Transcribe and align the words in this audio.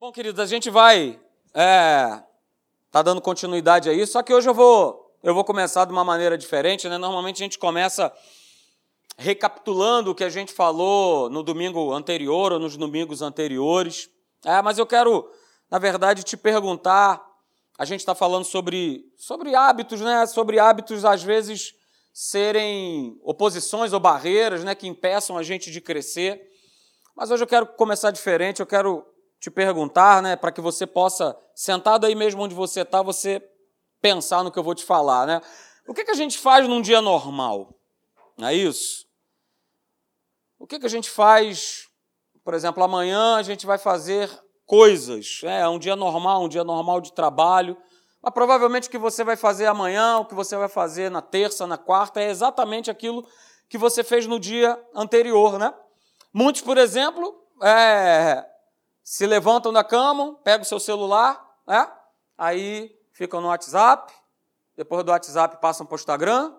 Bom, 0.00 0.10
queridos, 0.10 0.40
a 0.40 0.46
gente 0.46 0.70
vai 0.70 1.20
é, 1.52 2.22
tá 2.90 3.02
dando 3.02 3.20
continuidade 3.20 3.90
a 3.90 3.92
isso, 3.92 4.12
só 4.12 4.22
que 4.22 4.32
hoje 4.32 4.48
eu 4.48 4.54
vou 4.54 5.14
eu 5.22 5.34
vou 5.34 5.44
começar 5.44 5.84
de 5.84 5.92
uma 5.92 6.02
maneira 6.02 6.38
diferente, 6.38 6.88
né? 6.88 6.96
Normalmente 6.96 7.42
a 7.42 7.44
gente 7.44 7.58
começa 7.58 8.10
recapitulando 9.18 10.10
o 10.10 10.14
que 10.14 10.24
a 10.24 10.30
gente 10.30 10.54
falou 10.54 11.28
no 11.28 11.42
domingo 11.42 11.92
anterior 11.92 12.50
ou 12.50 12.58
nos 12.58 12.78
domingos 12.78 13.20
anteriores. 13.20 14.08
É, 14.42 14.62
mas 14.62 14.78
eu 14.78 14.86
quero, 14.86 15.30
na 15.70 15.78
verdade, 15.78 16.22
te 16.22 16.34
perguntar. 16.34 17.22
A 17.78 17.84
gente 17.84 18.00
está 18.00 18.14
falando 18.14 18.44
sobre, 18.44 19.04
sobre 19.18 19.54
hábitos, 19.54 20.00
né? 20.00 20.24
Sobre 20.24 20.58
hábitos, 20.58 21.04
às 21.04 21.22
vezes, 21.22 21.74
serem 22.10 23.20
oposições 23.22 23.92
ou 23.92 24.00
barreiras 24.00 24.64
né? 24.64 24.74
que 24.74 24.88
impeçam 24.88 25.36
a 25.36 25.42
gente 25.42 25.70
de 25.70 25.78
crescer. 25.78 26.40
Mas 27.14 27.30
hoje 27.30 27.42
eu 27.42 27.46
quero 27.46 27.66
começar 27.66 28.10
diferente, 28.10 28.60
eu 28.60 28.66
quero 28.66 29.04
te 29.40 29.50
perguntar, 29.50 30.22
né, 30.22 30.36
para 30.36 30.52
que 30.52 30.60
você 30.60 30.86
possa, 30.86 31.34
sentado 31.54 32.04
aí 32.04 32.14
mesmo 32.14 32.42
onde 32.42 32.54
você 32.54 32.82
está, 32.82 33.00
você 33.00 33.42
pensar 34.00 34.44
no 34.44 34.52
que 34.52 34.58
eu 34.58 34.62
vou 34.62 34.74
te 34.74 34.84
falar, 34.84 35.26
né? 35.26 35.40
O 35.88 35.94
que, 35.94 36.04
que 36.04 36.10
a 36.10 36.14
gente 36.14 36.38
faz 36.38 36.68
num 36.68 36.82
dia 36.82 37.00
normal? 37.00 37.74
Não 38.36 38.48
é 38.48 38.54
isso? 38.54 39.06
O 40.58 40.66
que, 40.66 40.78
que 40.78 40.86
a 40.86 40.90
gente 40.90 41.10
faz, 41.10 41.88
por 42.44 42.52
exemplo, 42.52 42.84
amanhã 42.84 43.36
a 43.36 43.42
gente 43.42 43.64
vai 43.64 43.78
fazer 43.78 44.30
coisas, 44.66 45.40
né? 45.42 45.62
é 45.62 45.68
um 45.68 45.78
dia 45.78 45.96
normal, 45.96 46.44
um 46.44 46.48
dia 46.48 46.62
normal 46.62 47.00
de 47.00 47.12
trabalho, 47.12 47.76
mas 48.22 48.32
provavelmente 48.32 48.88
o 48.88 48.90
que 48.90 48.98
você 48.98 49.24
vai 49.24 49.36
fazer 49.36 49.66
amanhã, 49.66 50.18
o 50.18 50.26
que 50.26 50.34
você 50.34 50.56
vai 50.56 50.68
fazer 50.68 51.10
na 51.10 51.22
terça, 51.22 51.66
na 51.66 51.78
quarta, 51.78 52.20
é 52.20 52.28
exatamente 52.28 52.90
aquilo 52.90 53.26
que 53.68 53.78
você 53.78 54.04
fez 54.04 54.26
no 54.26 54.38
dia 54.38 54.78
anterior, 54.94 55.58
né? 55.58 55.72
Muitos, 56.32 56.60
por 56.60 56.76
exemplo, 56.76 57.42
é, 57.62 58.46
se 59.10 59.26
levantam 59.26 59.72
da 59.72 59.82
cama, 59.82 60.36
pegam 60.44 60.62
o 60.62 60.64
seu 60.64 60.78
celular, 60.78 61.44
né? 61.66 61.90
aí 62.38 62.96
ficam 63.10 63.40
no 63.40 63.48
WhatsApp, 63.48 64.14
depois 64.76 65.02
do 65.02 65.10
WhatsApp 65.10 65.60
passam 65.60 65.84
para 65.84 65.96
o 65.96 65.98
Instagram, 65.98 66.54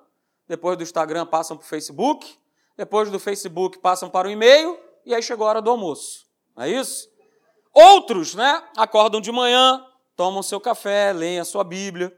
depois 0.49 0.75
do 0.77 0.83
Instagram 0.83 1.25
passam 1.25 1.55
para 1.55 1.63
o 1.63 1.67
Facebook, 1.69 2.37
depois 2.75 3.09
do 3.09 3.17
Facebook 3.21 3.79
passam 3.79 4.09
para 4.09 4.27
o 4.27 4.31
e-mail, 4.31 4.77
e 5.05 5.15
aí 5.15 5.23
chegou 5.23 5.47
a 5.47 5.49
hora 5.51 5.61
do 5.61 5.69
almoço. 5.69 6.27
Não 6.53 6.65
é 6.65 6.69
isso? 6.69 7.09
Outros, 7.73 8.35
né, 8.35 8.61
acordam 8.75 9.21
de 9.21 9.31
manhã, 9.31 9.87
tomam 10.17 10.43
seu 10.43 10.59
café, 10.59 11.13
leem 11.13 11.39
a 11.39 11.45
sua 11.45 11.63
Bíblia, 11.63 12.13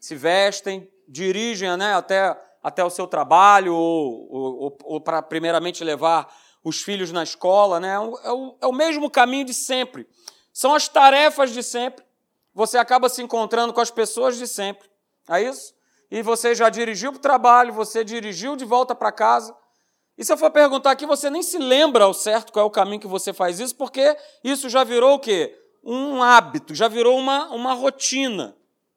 se 0.00 0.16
vestem, 0.16 0.90
dirigem 1.06 1.76
né, 1.76 1.94
até, 1.94 2.36
até 2.60 2.84
o 2.84 2.90
seu 2.90 3.06
trabalho, 3.06 3.76
ou, 3.76 4.26
ou, 4.28 4.78
ou 4.82 5.00
para 5.00 5.22
primeiramente 5.22 5.84
levar 5.84 6.34
os 6.64 6.82
filhos 6.82 7.10
na 7.12 7.22
escola, 7.22 7.80
né? 7.80 7.94
É 7.94 7.98
o, 8.32 8.56
é 8.60 8.66
o 8.66 8.72
mesmo 8.72 9.10
caminho 9.10 9.44
de 9.44 9.54
sempre. 9.54 10.06
São 10.52 10.74
as 10.74 10.88
tarefas 10.88 11.52
de 11.52 11.62
sempre. 11.62 12.04
Você 12.54 12.78
acaba 12.78 13.08
se 13.08 13.22
encontrando 13.22 13.72
com 13.72 13.80
as 13.80 13.90
pessoas 13.90 14.36
de 14.36 14.46
sempre. 14.46 14.88
É 15.28 15.42
isso? 15.42 15.74
E 16.10 16.22
você 16.22 16.54
já 16.54 16.68
dirigiu 16.68 17.10
para 17.12 17.18
o 17.18 17.22
trabalho, 17.22 17.72
você 17.72 18.04
dirigiu 18.04 18.54
de 18.54 18.64
volta 18.64 18.94
para 18.94 19.10
casa. 19.10 19.56
E 20.16 20.24
se 20.24 20.32
eu 20.32 20.36
for 20.36 20.50
perguntar 20.50 20.90
aqui, 20.90 21.06
você 21.06 21.30
nem 21.30 21.42
se 21.42 21.56
lembra 21.56 22.04
ao 22.04 22.12
certo 22.12 22.52
qual 22.52 22.64
é 22.64 22.66
o 22.66 22.70
caminho 22.70 23.00
que 23.00 23.06
você 23.06 23.32
faz 23.32 23.58
isso, 23.58 23.74
porque 23.74 24.16
isso 24.44 24.68
já 24.68 24.84
virou 24.84 25.14
o 25.14 25.18
quê? 25.18 25.58
Um 25.82 26.22
hábito, 26.22 26.74
já 26.74 26.86
virou 26.86 27.18
uma, 27.18 27.48
uma 27.48 27.72
rotina. 27.72 28.54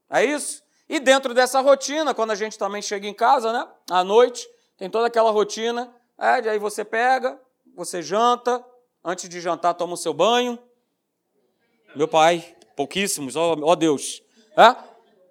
É 0.09 0.25
isso? 0.25 0.61
E 0.89 0.99
dentro 0.99 1.33
dessa 1.33 1.61
rotina, 1.61 2.13
quando 2.13 2.31
a 2.31 2.35
gente 2.35 2.59
também 2.59 2.81
chega 2.81 3.07
em 3.07 3.13
casa, 3.13 3.51
né? 3.51 3.67
À 3.89 4.03
noite, 4.03 4.45
tem 4.77 4.89
toda 4.89 5.07
aquela 5.07 5.31
rotina. 5.31 5.91
É, 6.17 6.49
aí 6.49 6.59
você 6.59 6.83
pega, 6.83 7.39
você 7.75 8.01
janta, 8.01 8.63
antes 9.03 9.27
de 9.27 9.41
jantar 9.41 9.73
toma 9.73 9.93
o 9.93 9.97
seu 9.97 10.13
banho. 10.13 10.57
Meu 11.95 12.07
pai, 12.07 12.55
pouquíssimos, 12.75 13.35
ó, 13.35 13.55
ó 13.61 13.75
Deus. 13.75 14.21
É? 14.57 14.75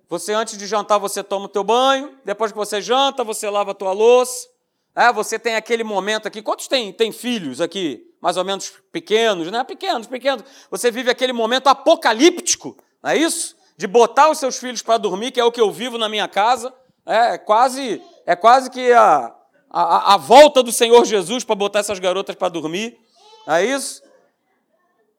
Você 0.08 0.32
antes 0.32 0.56
de 0.58 0.66
jantar 0.66 0.98
você 0.98 1.22
toma 1.22 1.46
o 1.46 1.48
teu 1.48 1.64
banho, 1.64 2.16
depois 2.24 2.52
que 2.52 2.58
você 2.58 2.80
janta, 2.80 3.24
você 3.24 3.48
lava 3.48 3.70
a 3.72 3.74
tua 3.74 3.92
louça. 3.92 4.48
É, 4.94 5.12
você 5.12 5.38
tem 5.38 5.56
aquele 5.56 5.82
momento 5.82 6.28
aqui. 6.28 6.40
Quantos 6.40 6.68
tem, 6.68 6.92
tem 6.92 7.10
filhos 7.10 7.60
aqui? 7.60 8.06
Mais 8.20 8.36
ou 8.36 8.44
menos 8.44 8.72
pequenos, 8.92 9.50
né? 9.50 9.64
Pequenos, 9.64 10.06
pequenos. 10.06 10.44
Você 10.70 10.90
vive 10.90 11.10
aquele 11.10 11.32
momento 11.32 11.66
apocalíptico, 11.66 12.76
não 13.02 13.10
é 13.10 13.16
isso? 13.16 13.56
De 13.76 13.88
botar 13.88 14.30
os 14.30 14.38
seus 14.38 14.56
filhos 14.56 14.82
para 14.82 14.98
dormir, 14.98 15.32
que 15.32 15.40
é 15.40 15.44
o 15.44 15.50
que 15.50 15.60
eu 15.60 15.72
vivo 15.72 15.98
na 15.98 16.08
minha 16.08 16.28
casa. 16.28 16.72
É 17.04 17.36
quase, 17.36 18.00
é 18.24 18.36
quase 18.36 18.70
que 18.70 18.92
a, 18.92 19.34
a, 19.76 20.14
a 20.14 20.16
volta 20.16 20.62
do 20.62 20.70
Senhor 20.70 21.04
Jesus 21.04 21.42
para 21.42 21.56
botar 21.56 21.80
essas 21.80 21.98
garotas 21.98 22.36
para 22.36 22.48
dormir. 22.48 22.96
É 23.44 23.64
isso? 23.64 24.04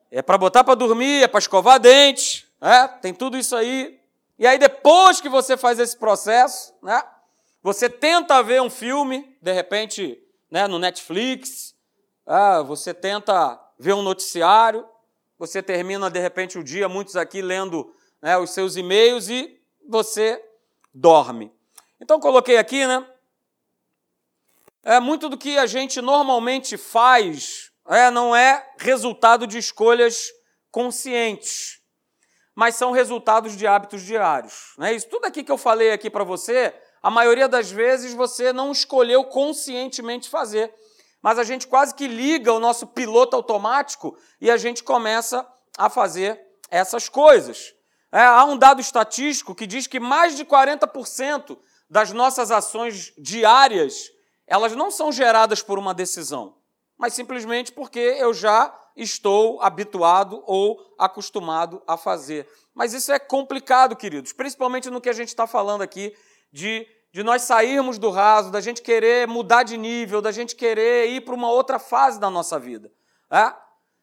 É 0.10 0.22
para 0.22 0.38
botar 0.38 0.64
para 0.64 0.76
dormir, 0.76 1.24
é 1.24 1.28
para 1.28 1.40
escovar 1.40 1.78
dente, 1.78 2.48
é? 2.62 2.88
tem 2.88 3.14
tudo 3.14 3.38
isso 3.38 3.54
aí. 3.54 4.00
E 4.40 4.48
aí, 4.48 4.58
depois 4.58 5.20
que 5.20 5.28
você 5.28 5.58
faz 5.58 5.78
esse 5.78 5.98
processo, 5.98 6.74
né? 6.82 7.04
você 7.62 7.90
tenta 7.90 8.42
ver 8.42 8.62
um 8.62 8.70
filme, 8.70 9.38
de 9.42 9.52
repente, 9.52 10.18
né, 10.50 10.68
no 10.68 10.80
Netflix, 10.80 11.76
é, 12.26 12.64
você 12.64 12.94
tenta 12.94 13.60
ver 13.78 13.94
um 13.94 14.02
noticiário, 14.02 14.88
você 15.38 15.62
termina, 15.62 16.10
de 16.10 16.20
repente, 16.20 16.58
o 16.58 16.64
dia, 16.64 16.88
muitos 16.88 17.18
aqui 17.18 17.42
lendo 17.42 17.94
né, 18.22 18.38
os 18.38 18.52
seus 18.52 18.78
e-mails 18.78 19.28
e 19.28 19.60
você 19.86 20.42
dorme. 20.94 21.52
Então, 22.00 22.22
coloquei 22.22 22.58
aqui, 22.58 22.88
né? 22.88 23.06
É, 24.86 25.00
muito 25.00 25.28
do 25.28 25.38
que 25.38 25.58
a 25.58 25.66
gente 25.66 26.00
normalmente 26.00 26.78
faz 26.78 27.72
é, 27.88 28.12
não 28.12 28.36
é 28.36 28.66
resultado 28.78 29.48
de 29.48 29.58
escolhas 29.58 30.32
conscientes, 30.72 31.80
mas 32.56 32.76
são 32.76 32.92
resultados 32.92 33.58
de 33.58 33.66
hábitos 33.66 34.04
diários. 34.04 34.74
Né? 34.78 34.94
Isso 34.94 35.08
tudo 35.10 35.26
aqui 35.26 35.44
que 35.44 35.52
eu 35.52 35.58
falei 35.58 35.92
aqui 35.92 36.10
para 36.10 36.24
você, 36.24 36.74
a 37.02 37.10
maioria 37.10 37.48
das 37.48 37.72
vezes 37.72 38.14
você 38.14 38.54
não 38.54 38.72
escolheu 38.72 39.24
conscientemente 39.26 40.30
fazer, 40.30 40.74
mas 41.22 41.40
a 41.40 41.44
gente 41.44 41.68
quase 41.68 41.96
que 41.96 42.08
liga 42.08 42.54
o 42.54 42.60
nosso 42.60 42.86
piloto 42.88 43.36
automático 43.36 44.16
e 44.40 44.52
a 44.52 44.58
gente 44.58 44.84
começa 44.84 45.48
a 45.78 45.90
fazer 45.90 46.40
essas 46.70 47.10
coisas. 47.10 47.74
É, 48.12 48.22
há 48.22 48.46
um 48.46 48.58
dado 48.58 48.80
estatístico 48.80 49.56
que 49.56 49.66
diz 49.66 49.88
que 49.88 50.00
mais 50.00 50.36
de 50.38 50.46
40% 50.46 51.58
das 51.90 52.12
nossas 52.12 52.52
ações 52.52 53.14
diárias 53.18 54.15
elas 54.48 54.76
não 54.76 54.92
são 54.92 55.12
geradas 55.12 55.62
por 55.62 55.80
uma 55.80 55.94
decisão, 55.94 56.56
mas 56.98 57.14
simplesmente 57.14 57.72
porque 57.72 58.00
eu 58.00 58.34
já 58.34 58.74
estou 58.96 59.62
habituado 59.62 60.42
ou 60.46 60.80
acostumado 60.98 61.82
a 61.86 61.98
fazer. 61.98 62.48
Mas 62.74 62.94
isso 62.94 63.12
é 63.12 63.20
complicado, 63.20 63.96
queridos, 63.96 64.32
principalmente 64.32 64.90
no 64.90 65.02
que 65.02 65.10
a 65.10 65.14
gente 65.14 65.30
está 65.30 65.46
falando 65.46 65.82
aqui 65.82 66.16
de, 66.52 66.88
de 67.12 67.24
nós 67.24 67.42
sairmos 67.42 67.98
do 67.98 68.10
raso, 68.10 68.52
da 68.52 68.62
gente 68.62 68.82
querer 68.82 69.28
mudar 69.28 69.64
de 69.64 69.78
nível, 69.78 70.22
da 70.22 70.32
gente 70.32 70.56
querer 70.56 71.10
ir 71.10 71.22
para 71.22 71.36
uma 71.36 71.52
outra 71.52 71.80
fase 71.80 72.20
da 72.20 72.30
nossa 72.30 72.58
vida. 72.58 72.92
É? 73.32 73.54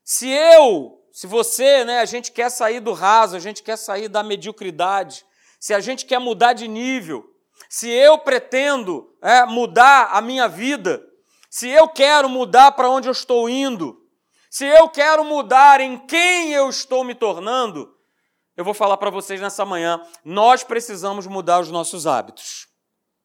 Se 0.05 0.29
eu, 0.29 1.01
se 1.13 1.27
você, 1.27 1.85
né, 1.85 2.01
a 2.01 2.05
gente 2.05 2.33
quer 2.33 2.51
sair 2.51 2.81
do 2.81 2.93
raso, 2.93 3.37
a 3.37 3.41
gente 3.41 3.63
quer 3.63 3.77
sair 3.77 4.09
da 4.09 4.23
mediocridade, 4.23 5.25
se 5.59 5.73
a 5.73 5.81
gente 5.81 6.05
quer 6.05 6.19
mudar 6.19 6.53
de 6.53 6.67
nível, 6.67 7.32
se 7.69 7.89
eu 7.89 8.19
pretendo 8.19 9.15
é, 9.23 9.45
mudar 9.45 10.11
a 10.13 10.21
minha 10.21 10.49
vida, 10.49 11.03
se 11.51 11.69
eu 11.69 11.89
quero 11.89 12.29
mudar 12.29 12.73
para 12.73 12.89
onde 12.89 13.09
eu 13.09 13.13
estou 13.13 13.49
indo, 13.49 14.01
se 14.51 14.67
eu 14.67 14.89
quero 14.89 15.25
mudar 15.25 15.81
em 15.81 15.99
quem 16.07 16.53
eu 16.53 16.69
estou 16.69 17.05
me 17.05 17.15
tornando, 17.15 17.95
eu 18.57 18.65
vou 18.65 18.75
falar 18.75 18.97
para 18.99 19.11
vocês 19.11 19.41
nessa 19.41 19.65
manhã, 19.65 20.03
nós 20.25 20.63
precisamos 20.63 21.27
mudar 21.27 21.61
os 21.61 21.71
nossos 21.71 22.07
hábitos. 22.07 22.69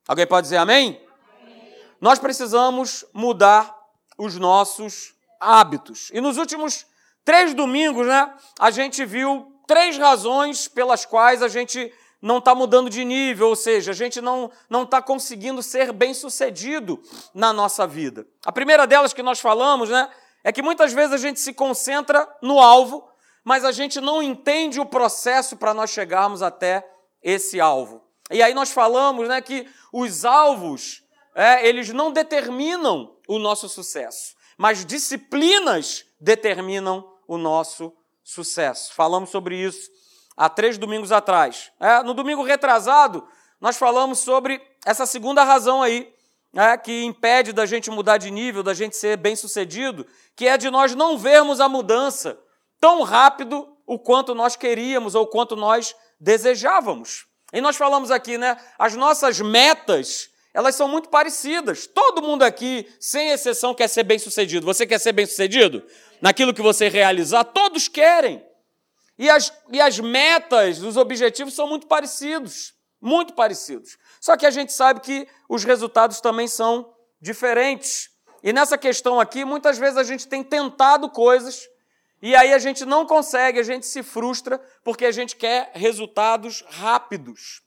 Alguém 0.07 0.25
pode 0.25 0.45
dizer 0.45 0.57
amém? 0.57 1.01
amém? 1.41 1.75
Nós 1.99 2.17
precisamos 2.17 3.03
mudar 3.13 3.75
os 4.17 4.37
nossos 4.37 5.13
hábitos. 5.39 6.09
E 6.13 6.21
nos 6.21 6.37
últimos 6.37 6.85
três 7.25 7.53
domingos, 7.53 8.07
né, 8.07 8.33
a 8.57 8.71
gente 8.71 9.05
viu 9.05 9.53
três 9.67 9.97
razões 9.97 10.67
pelas 10.67 11.05
quais 11.05 11.43
a 11.43 11.49
gente 11.49 11.93
não 12.21 12.39
está 12.39 12.55
mudando 12.55 12.89
de 12.89 13.05
nível, 13.05 13.49
ou 13.49 13.55
seja, 13.55 13.91
a 13.91 13.93
gente 13.93 14.19
não 14.19 14.51
está 14.83 15.01
conseguindo 15.01 15.61
ser 15.61 15.91
bem 15.91 16.13
sucedido 16.13 17.01
na 17.33 17.53
nossa 17.53 17.85
vida. 17.85 18.25
A 18.45 18.51
primeira 18.51 18.87
delas 18.87 19.13
que 19.13 19.21
nós 19.21 19.39
falamos 19.39 19.89
né, 19.89 20.09
é 20.43 20.51
que 20.51 20.61
muitas 20.61 20.93
vezes 20.93 21.13
a 21.13 21.17
gente 21.17 21.39
se 21.39 21.53
concentra 21.53 22.27
no 22.41 22.59
alvo, 22.59 23.07
mas 23.43 23.63
a 23.63 23.71
gente 23.71 24.01
não 24.01 24.21
entende 24.21 24.79
o 24.79 24.85
processo 24.85 25.55
para 25.55 25.73
nós 25.73 25.91
chegarmos 25.91 26.41
até 26.41 26.87
esse 27.21 27.59
alvo. 27.59 28.03
E 28.31 28.41
aí 28.41 28.53
nós 28.53 28.71
falamos 28.71 29.27
né, 29.27 29.39
que 29.41 29.67
os 29.93 30.25
alvos, 30.25 31.03
é, 31.35 31.67
eles 31.67 31.89
não 31.93 32.11
determinam 32.11 33.15
o 33.27 33.39
nosso 33.39 33.69
sucesso, 33.69 34.35
mas 34.57 34.85
disciplinas 34.85 36.05
determinam 36.19 37.07
o 37.27 37.37
nosso 37.37 37.93
sucesso. 38.23 38.93
Falamos 38.93 39.29
sobre 39.29 39.55
isso 39.55 39.89
há 40.37 40.47
três 40.47 40.77
domingos 40.77 41.11
atrás. 41.11 41.71
É, 41.79 42.03
no 42.03 42.13
domingo 42.13 42.43
retrasado, 42.43 43.27
nós 43.59 43.75
falamos 43.75 44.19
sobre 44.19 44.61
essa 44.85 45.07
segunda 45.07 45.43
razão 45.43 45.81
aí, 45.81 46.13
é, 46.55 46.77
que 46.77 47.03
impede 47.03 47.51
da 47.51 47.65
gente 47.65 47.89
mudar 47.89 48.17
de 48.17 48.29
nível, 48.31 48.61
da 48.61 48.73
gente 48.73 48.95
ser 48.95 49.17
bem 49.17 49.35
sucedido, 49.35 50.05
que 50.35 50.47
é 50.47 50.57
de 50.57 50.69
nós 50.69 50.93
não 50.95 51.17
vermos 51.17 51.59
a 51.59 51.67
mudança 51.67 52.39
tão 52.79 53.01
rápido 53.01 53.67
o 53.85 53.97
quanto 53.97 54.35
nós 54.35 54.55
queríamos 54.55 55.15
ou 55.15 55.25
quanto 55.25 55.55
nós 55.55 55.95
desejávamos. 56.19 57.25
E 57.53 57.61
nós 57.61 57.75
falamos 57.75 58.11
aqui, 58.11 58.37
né? 58.37 58.57
As 58.77 58.95
nossas 58.95 59.39
metas, 59.39 60.29
elas 60.53 60.75
são 60.75 60.87
muito 60.87 61.09
parecidas. 61.09 61.87
Todo 61.87 62.21
mundo 62.21 62.43
aqui, 62.43 62.87
sem 62.99 63.29
exceção, 63.29 63.73
quer 63.73 63.87
ser 63.87 64.03
bem-sucedido. 64.03 64.65
Você 64.65 64.85
quer 64.85 64.99
ser 64.99 65.13
bem-sucedido? 65.13 65.83
Naquilo 66.21 66.53
que 66.53 66.61
você 66.61 66.89
realizar, 66.89 67.45
todos 67.45 67.87
querem. 67.87 68.45
E 69.17 69.29
as, 69.29 69.51
e 69.71 69.81
as 69.81 69.99
metas, 69.99 70.81
os 70.83 70.95
objetivos 70.95 71.53
são 71.53 71.67
muito 71.67 71.87
parecidos. 71.87 72.73
Muito 73.01 73.33
parecidos. 73.33 73.97
Só 74.19 74.35
que 74.35 74.45
a 74.45 74.51
gente 74.51 74.73
sabe 74.73 74.99
que 75.01 75.27
os 75.47 75.63
resultados 75.63 76.19
também 76.19 76.47
são 76.47 76.93
diferentes. 77.21 78.09
E 78.43 78.53
nessa 78.53 78.77
questão 78.77 79.19
aqui, 79.19 79.43
muitas 79.45 79.77
vezes 79.77 79.97
a 79.97 80.03
gente 80.03 80.27
tem 80.27 80.43
tentado 80.43 81.09
coisas 81.09 81.67
e 82.21 82.35
aí 82.35 82.53
a 82.53 82.57
gente 82.57 82.85
não 82.85 83.05
consegue, 83.05 83.59
a 83.59 83.63
gente 83.63 83.85
se 83.85 84.01
frustra 84.01 84.59
porque 84.83 85.05
a 85.05 85.11
gente 85.11 85.35
quer 85.35 85.71
resultados 85.73 86.63
rápidos. 86.67 87.61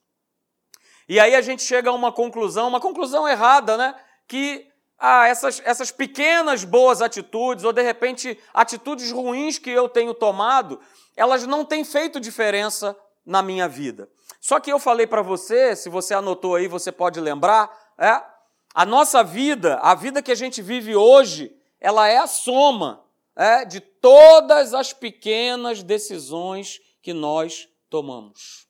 E 1.08 1.18
aí 1.18 1.34
a 1.34 1.40
gente 1.40 1.62
chega 1.62 1.90
a 1.90 1.92
uma 1.92 2.12
conclusão, 2.12 2.68
uma 2.68 2.80
conclusão 2.80 3.28
errada, 3.28 3.76
né? 3.76 3.94
Que 4.26 4.69
ah, 5.00 5.26
essas, 5.26 5.62
essas 5.64 5.90
pequenas 5.90 6.62
boas 6.62 7.00
atitudes, 7.00 7.64
ou 7.64 7.72
de 7.72 7.80
repente 7.80 8.38
atitudes 8.52 9.10
ruins 9.10 9.58
que 9.58 9.70
eu 9.70 9.88
tenho 9.88 10.12
tomado, 10.12 10.78
elas 11.16 11.46
não 11.46 11.64
têm 11.64 11.82
feito 11.84 12.20
diferença 12.20 12.94
na 13.24 13.42
minha 13.42 13.66
vida. 13.66 14.10
Só 14.38 14.60
que 14.60 14.70
eu 14.70 14.78
falei 14.78 15.06
para 15.06 15.22
você, 15.22 15.74
se 15.74 15.88
você 15.88 16.12
anotou 16.12 16.54
aí, 16.54 16.68
você 16.68 16.92
pode 16.92 17.18
lembrar, 17.18 17.70
é, 17.96 18.22
a 18.74 18.84
nossa 18.84 19.24
vida, 19.24 19.76
a 19.76 19.94
vida 19.94 20.22
que 20.22 20.30
a 20.30 20.36
gente 20.36 20.60
vive 20.60 20.94
hoje, 20.94 21.56
ela 21.80 22.06
é 22.06 22.18
a 22.18 22.26
soma 22.26 23.02
é, 23.34 23.64
de 23.64 23.80
todas 23.80 24.74
as 24.74 24.92
pequenas 24.92 25.82
decisões 25.82 26.78
que 27.00 27.14
nós 27.14 27.68
tomamos. 27.88 28.68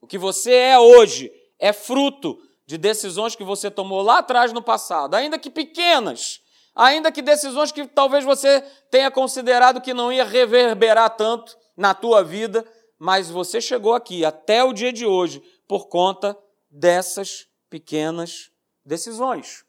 O 0.00 0.06
que 0.06 0.16
você 0.16 0.54
é 0.54 0.78
hoje 0.78 1.32
é 1.58 1.72
fruto 1.72 2.40
de 2.68 2.78
decisões 2.78 3.34
que 3.34 3.42
você 3.42 3.70
tomou 3.70 4.02
lá 4.02 4.18
atrás 4.18 4.52
no 4.52 4.62
passado, 4.62 5.14
ainda 5.14 5.38
que 5.38 5.48
pequenas, 5.48 6.40
ainda 6.74 7.10
que 7.10 7.22
decisões 7.22 7.72
que 7.72 7.86
talvez 7.88 8.24
você 8.24 8.60
tenha 8.90 9.10
considerado 9.10 9.80
que 9.80 9.94
não 9.94 10.12
ia 10.12 10.22
reverberar 10.22 11.16
tanto 11.16 11.56
na 11.76 11.94
tua 11.94 12.22
vida, 12.22 12.64
mas 12.98 13.30
você 13.30 13.60
chegou 13.60 13.94
aqui 13.94 14.24
até 14.24 14.62
o 14.62 14.72
dia 14.72 14.92
de 14.92 15.06
hoje 15.06 15.42
por 15.66 15.88
conta 15.88 16.38
dessas 16.70 17.48
pequenas 17.70 18.50
decisões. 18.84 19.64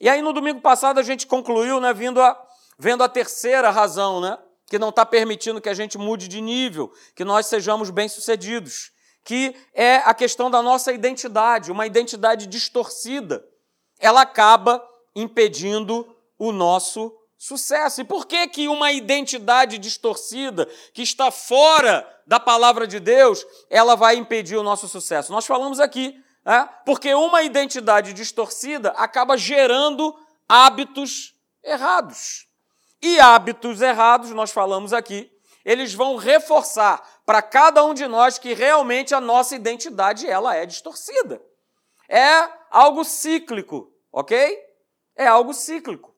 E 0.00 0.08
aí 0.08 0.22
no 0.22 0.32
domingo 0.32 0.60
passado 0.60 0.98
a 0.98 1.02
gente 1.02 1.26
concluiu, 1.26 1.78
né, 1.78 1.92
vindo 1.92 2.20
a 2.20 2.48
Vendo 2.78 3.02
a 3.02 3.08
terceira 3.08 3.70
razão, 3.70 4.20
né? 4.20 4.38
Que 4.66 4.78
não 4.78 4.90
está 4.90 5.04
permitindo 5.04 5.60
que 5.60 5.68
a 5.68 5.74
gente 5.74 5.98
mude 5.98 6.28
de 6.28 6.40
nível, 6.40 6.92
que 7.16 7.24
nós 7.24 7.46
sejamos 7.46 7.90
bem-sucedidos, 7.90 8.92
que 9.28 9.54
é 9.74 9.96
a 10.06 10.14
questão 10.14 10.50
da 10.50 10.62
nossa 10.62 10.90
identidade, 10.90 11.70
uma 11.70 11.86
identidade 11.86 12.46
distorcida. 12.46 13.46
Ela 13.98 14.22
acaba 14.22 14.82
impedindo 15.14 16.16
o 16.38 16.50
nosso 16.50 17.14
sucesso. 17.36 18.00
E 18.00 18.04
por 18.04 18.26
que, 18.26 18.48
que 18.48 18.68
uma 18.68 18.90
identidade 18.90 19.76
distorcida, 19.76 20.64
que 20.94 21.02
está 21.02 21.30
fora 21.30 22.08
da 22.26 22.40
palavra 22.40 22.86
de 22.86 22.98
Deus, 22.98 23.46
ela 23.68 23.94
vai 23.94 24.16
impedir 24.16 24.56
o 24.56 24.62
nosso 24.62 24.88
sucesso? 24.88 25.30
Nós 25.30 25.44
falamos 25.44 25.78
aqui, 25.78 26.18
né? 26.42 26.66
porque 26.86 27.12
uma 27.12 27.42
identidade 27.42 28.14
distorcida 28.14 28.92
acaba 28.92 29.36
gerando 29.36 30.18
hábitos 30.48 31.34
errados. 31.62 32.46
E 33.02 33.20
hábitos 33.20 33.82
errados, 33.82 34.30
nós 34.30 34.50
falamos 34.50 34.94
aqui, 34.94 35.30
eles 35.68 35.92
vão 35.92 36.16
reforçar 36.16 37.06
para 37.26 37.42
cada 37.42 37.84
um 37.84 37.92
de 37.92 38.06
nós 38.06 38.38
que 38.38 38.54
realmente 38.54 39.14
a 39.14 39.20
nossa 39.20 39.54
identidade 39.54 40.26
ela 40.26 40.56
é 40.56 40.64
distorcida. 40.64 41.42
É 42.08 42.48
algo 42.70 43.04
cíclico, 43.04 43.92
ok? 44.10 44.58
É 45.14 45.26
algo 45.26 45.52
cíclico. 45.52 46.14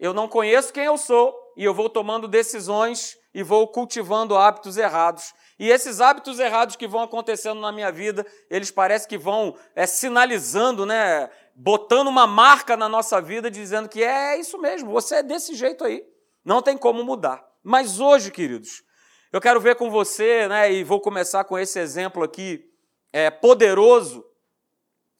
Eu 0.00 0.14
não 0.14 0.26
conheço 0.26 0.72
quem 0.72 0.84
eu 0.84 0.96
sou 0.96 1.36
e 1.58 1.62
eu 1.62 1.74
vou 1.74 1.90
tomando 1.90 2.26
decisões 2.26 3.18
e 3.34 3.42
vou 3.42 3.68
cultivando 3.68 4.34
hábitos 4.34 4.78
errados. 4.78 5.34
E 5.58 5.68
esses 5.68 6.00
hábitos 6.00 6.38
errados 6.38 6.74
que 6.74 6.88
vão 6.88 7.02
acontecendo 7.02 7.60
na 7.60 7.70
minha 7.70 7.92
vida, 7.92 8.26
eles 8.48 8.70
parecem 8.70 9.10
que 9.10 9.18
vão 9.18 9.54
é, 9.74 9.84
sinalizando, 9.84 10.86
né, 10.86 11.28
botando 11.54 12.08
uma 12.08 12.26
marca 12.26 12.78
na 12.78 12.88
nossa 12.88 13.20
vida, 13.20 13.50
dizendo 13.50 13.90
que 13.90 14.02
é 14.02 14.40
isso 14.40 14.56
mesmo, 14.56 14.90
você 14.90 15.16
é 15.16 15.22
desse 15.22 15.54
jeito 15.54 15.84
aí. 15.84 16.02
Não 16.42 16.62
tem 16.62 16.78
como 16.78 17.04
mudar. 17.04 17.46
Mas 17.62 18.00
hoje, 18.00 18.30
queridos, 18.30 18.85
eu 19.32 19.40
quero 19.40 19.60
ver 19.60 19.76
com 19.76 19.90
você, 19.90 20.48
né, 20.48 20.72
e 20.72 20.84
vou 20.84 21.00
começar 21.00 21.44
com 21.44 21.58
esse 21.58 21.78
exemplo 21.78 22.22
aqui 22.22 22.64
é, 23.12 23.30
poderoso 23.30 24.24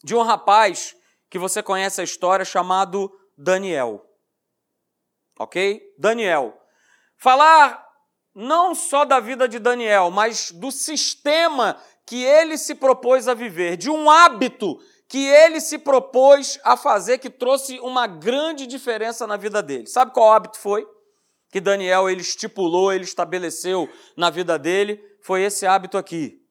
de 0.03 0.15
um 0.15 0.21
rapaz 0.21 0.95
que 1.29 1.37
você 1.37 1.61
conhece 1.61 1.99
a 2.01 2.03
história 2.03 2.45
chamado 2.45 3.11
Daniel. 3.37 4.05
Ok? 5.39 5.81
Daniel. 5.97 6.57
Falar 7.17 7.85
não 8.33 8.75
só 8.75 9.03
da 9.03 9.19
vida 9.19 9.47
de 9.47 9.59
Daniel, 9.59 10.11
mas 10.11 10.51
do 10.51 10.71
sistema 10.71 11.81
que 12.05 12.23
ele 12.23 12.57
se 12.57 12.75
propôs 12.75 13.27
a 13.27 13.33
viver, 13.33 13.75
de 13.77 13.89
um 13.89 14.09
hábito 14.09 14.79
que 15.07 15.25
ele 15.25 15.59
se 15.59 15.77
propôs 15.77 16.59
a 16.63 16.77
fazer 16.77 17.17
que 17.17 17.29
trouxe 17.29 17.79
uma 17.79 18.07
grande 18.07 18.67
diferença 18.67 19.25
na 19.25 19.37
vida 19.37 19.63
dele. 19.63 19.87
Sabe 19.87 20.13
qual 20.13 20.31
hábito 20.31 20.57
foi? 20.59 20.87
Que 21.49 21.61
Daniel 21.61 22.09
ele 22.09 22.21
estipulou, 22.21 22.91
ele 22.91 23.03
estabeleceu 23.03 23.89
na 24.15 24.29
vida 24.29 24.59
dele, 24.59 25.01
foi 25.21 25.43
esse 25.43 25.65
hábito 25.65 25.97
aqui. 25.97 26.41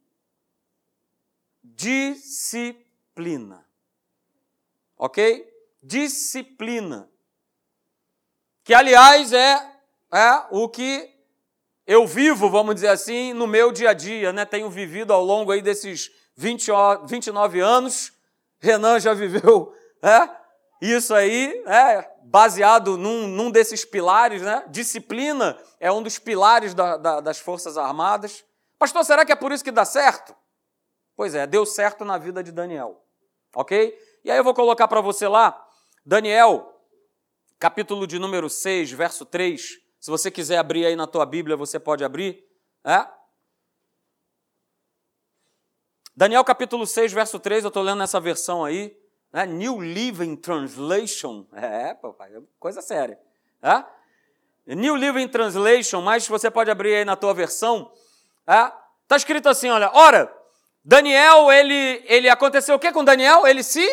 Disciplina. 1.62 2.84
OK? 4.96 5.46
Disciplina. 5.82 7.10
Que 8.64 8.74
aliás 8.74 9.32
é, 9.32 9.54
é 10.12 10.46
o 10.50 10.68
que 10.68 11.14
eu 11.86 12.06
vivo, 12.06 12.50
vamos 12.50 12.74
dizer 12.74 12.88
assim, 12.88 13.32
no 13.32 13.46
meu 13.46 13.70
dia 13.70 13.90
a 13.90 13.94
dia, 13.94 14.32
né? 14.32 14.44
Tenho 14.44 14.68
vivido 14.68 15.12
ao 15.12 15.24
longo 15.24 15.52
aí 15.52 15.62
desses 15.62 16.10
20, 16.34 16.72
29 17.06 17.60
anos. 17.60 18.12
Renan 18.58 18.98
já 18.98 19.14
viveu, 19.14 19.72
é? 20.02 20.28
Isso 20.80 21.14
aí, 21.14 21.62
é, 21.66 22.10
baseado 22.26 22.96
num, 22.96 23.28
num 23.28 23.50
desses 23.50 23.84
pilares, 23.84 24.42
né? 24.42 24.64
Disciplina 24.68 25.56
é 25.78 25.90
um 25.90 26.02
dos 26.02 26.18
pilares 26.18 26.74
da, 26.74 26.96
da, 26.96 27.20
das 27.20 27.38
Forças 27.38 27.78
Armadas. 27.78 28.44
Pastor, 28.78 29.04
será 29.04 29.24
que 29.24 29.32
é 29.32 29.36
por 29.36 29.52
isso 29.52 29.64
que 29.64 29.70
dá 29.70 29.84
certo? 29.84 30.34
Pois 31.14 31.34
é, 31.34 31.46
deu 31.46 31.64
certo 31.64 32.04
na 32.04 32.18
vida 32.18 32.42
de 32.42 32.52
Daniel. 32.52 33.02
Ok? 33.54 33.96
E 34.24 34.30
aí 34.30 34.36
eu 34.36 34.44
vou 34.44 34.54
colocar 34.54 34.88
para 34.88 35.00
você 35.00 35.28
lá, 35.28 35.64
Daniel, 36.04 36.74
capítulo 37.58 38.06
de 38.06 38.18
número 38.18 38.50
6, 38.50 38.90
verso 38.92 39.24
3. 39.24 39.62
Se 40.00 40.10
você 40.10 40.30
quiser 40.30 40.58
abrir 40.58 40.84
aí 40.84 40.96
na 40.96 41.06
tua 41.06 41.24
Bíblia, 41.24 41.56
você 41.56 41.78
pode 41.78 42.04
abrir. 42.04 42.44
É? 42.84 43.06
Daniel 46.14 46.44
capítulo 46.44 46.86
6, 46.86 47.12
verso 47.12 47.38
3, 47.38 47.64
eu 47.64 47.68
estou 47.68 47.82
lendo 47.82 47.98
nessa 47.98 48.20
versão 48.20 48.64
aí. 48.64 48.96
Né? 49.36 49.44
New 49.44 49.82
Living 49.82 50.34
Translation. 50.34 51.44
É, 51.52 51.92
papai, 51.92 52.34
é 52.34 52.40
coisa 52.58 52.80
séria. 52.80 53.18
É? 53.62 53.84
New 54.74 54.96
Living 54.96 55.28
Translation, 55.28 56.00
mas 56.00 56.26
você 56.26 56.50
pode 56.50 56.70
abrir 56.70 56.94
aí 56.94 57.04
na 57.04 57.16
tua 57.16 57.34
versão. 57.34 57.92
Está 58.40 58.72
é? 59.10 59.16
escrito 59.16 59.46
assim, 59.46 59.68
olha, 59.68 59.90
ora, 59.92 60.34
Daniel, 60.82 61.52
ele, 61.52 62.02
ele 62.06 62.30
aconteceu 62.30 62.76
o 62.76 62.78
que 62.78 62.90
com 62.90 63.04
Daniel? 63.04 63.46
Ele 63.46 63.62
se... 63.62 63.86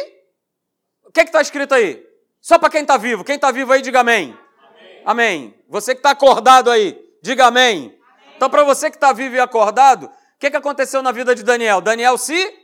O 1.04 1.12
que 1.12 1.20
está 1.20 1.42
escrito 1.42 1.76
aí? 1.76 2.02
Só 2.40 2.58
para 2.58 2.70
quem 2.70 2.84
está 2.84 2.96
vivo. 2.96 3.26
Quem 3.26 3.36
está 3.36 3.52
vivo 3.52 3.74
aí, 3.74 3.82
diga 3.82 4.00
amém. 4.00 4.38
Amém. 4.64 5.02
amém. 5.06 5.64
Você 5.68 5.94
que 5.94 6.00
está 6.00 6.12
acordado 6.12 6.72
aí, 6.72 6.98
diga 7.22 7.48
amém. 7.48 7.88
amém. 7.88 8.00
Então, 8.38 8.50
para 8.50 8.64
você 8.64 8.90
que 8.90 8.96
está 8.96 9.12
vivo 9.12 9.36
e 9.36 9.42
acordado, 9.42 10.06
o 10.06 10.12
que, 10.40 10.50
que 10.50 10.58
aconteceu 10.58 11.04
na 11.04 11.12
vida 11.12 11.36
de 11.36 11.44
Daniel? 11.44 11.82
Daniel 11.82 12.18
se... 12.18 12.64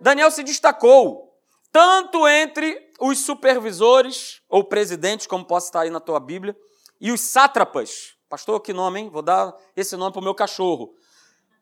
Daniel 0.00 0.30
se 0.30 0.44
destacou 0.44 1.27
tanto 1.78 2.26
entre 2.26 2.90
os 2.98 3.20
supervisores 3.20 4.42
ou 4.48 4.64
presidentes, 4.64 5.28
como 5.28 5.44
possa 5.44 5.68
estar 5.68 5.82
aí 5.82 5.90
na 5.90 6.00
tua 6.00 6.18
Bíblia, 6.18 6.56
e 7.00 7.12
os 7.12 7.20
sátrapas. 7.20 8.16
Pastor, 8.28 8.58
que 8.60 8.72
nome, 8.72 8.98
hein? 8.98 9.08
Vou 9.08 9.22
dar 9.22 9.54
esse 9.76 9.96
nome 9.96 10.10
para 10.10 10.18
o 10.18 10.24
meu 10.24 10.34
cachorro. 10.34 10.92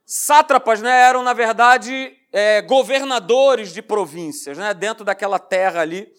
Sátrapas 0.06 0.80
né, 0.80 1.02
eram, 1.02 1.22
na 1.22 1.34
verdade, 1.34 2.16
é, 2.32 2.62
governadores 2.62 3.74
de 3.74 3.82
províncias, 3.82 4.56
né, 4.56 4.72
dentro 4.72 5.04
daquela 5.04 5.38
terra 5.38 5.82
ali, 5.82 6.10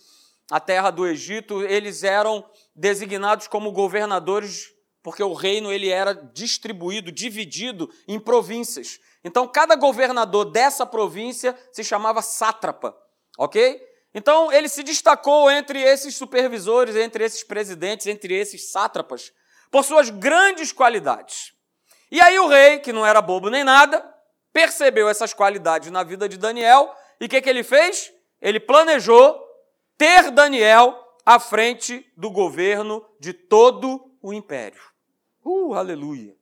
a 0.52 0.60
terra 0.60 0.92
do 0.92 1.08
Egito, 1.08 1.64
eles 1.64 2.04
eram 2.04 2.48
designados 2.76 3.48
como 3.48 3.72
governadores, 3.72 4.76
porque 5.02 5.24
o 5.24 5.34
reino 5.34 5.74
ele 5.74 5.90
era 5.90 6.14
distribuído, 6.14 7.12
dividido 7.12 7.90
em 8.08 8.20
províncias. 8.20 9.00
Então, 9.24 9.48
cada 9.48 9.76
governador 9.76 10.46
dessa 10.46 10.86
província 10.86 11.58
se 11.72 11.84
chamava 11.84 12.22
sátrapa. 12.22 12.96
Ok? 13.40 13.87
Então, 14.18 14.52
ele 14.52 14.68
se 14.68 14.82
destacou 14.82 15.48
entre 15.48 15.80
esses 15.80 16.16
supervisores, 16.16 16.96
entre 16.96 17.24
esses 17.24 17.44
presidentes, 17.44 18.08
entre 18.08 18.34
esses 18.34 18.72
sátrapas, 18.72 19.32
por 19.70 19.84
suas 19.84 20.10
grandes 20.10 20.72
qualidades. 20.72 21.54
E 22.10 22.20
aí 22.20 22.40
o 22.40 22.48
rei, 22.48 22.80
que 22.80 22.92
não 22.92 23.06
era 23.06 23.22
bobo 23.22 23.52
nem 23.52 23.64
nada, 23.64 24.04
percebeu 24.52 25.08
essas 25.08 25.36
qualidades 25.36 25.92
na 25.92 26.04
vida 26.04 26.28
de 26.28 26.36
Daniel 26.36 26.92
e 27.22 27.26
o 27.26 27.30
que, 27.30 27.40
que 27.40 27.48
ele 27.48 27.62
fez? 27.62 28.12
Ele 28.42 28.60
planejou 28.60 29.40
ter 29.96 30.32
Daniel 30.32 30.98
à 31.24 31.40
frente 31.40 32.04
do 32.18 32.32
governo 32.32 33.08
de 33.20 33.34
todo 33.34 34.12
o 34.20 34.34
império. 34.34 34.82
Uh, 35.46 35.76
aleluia! 35.76 36.36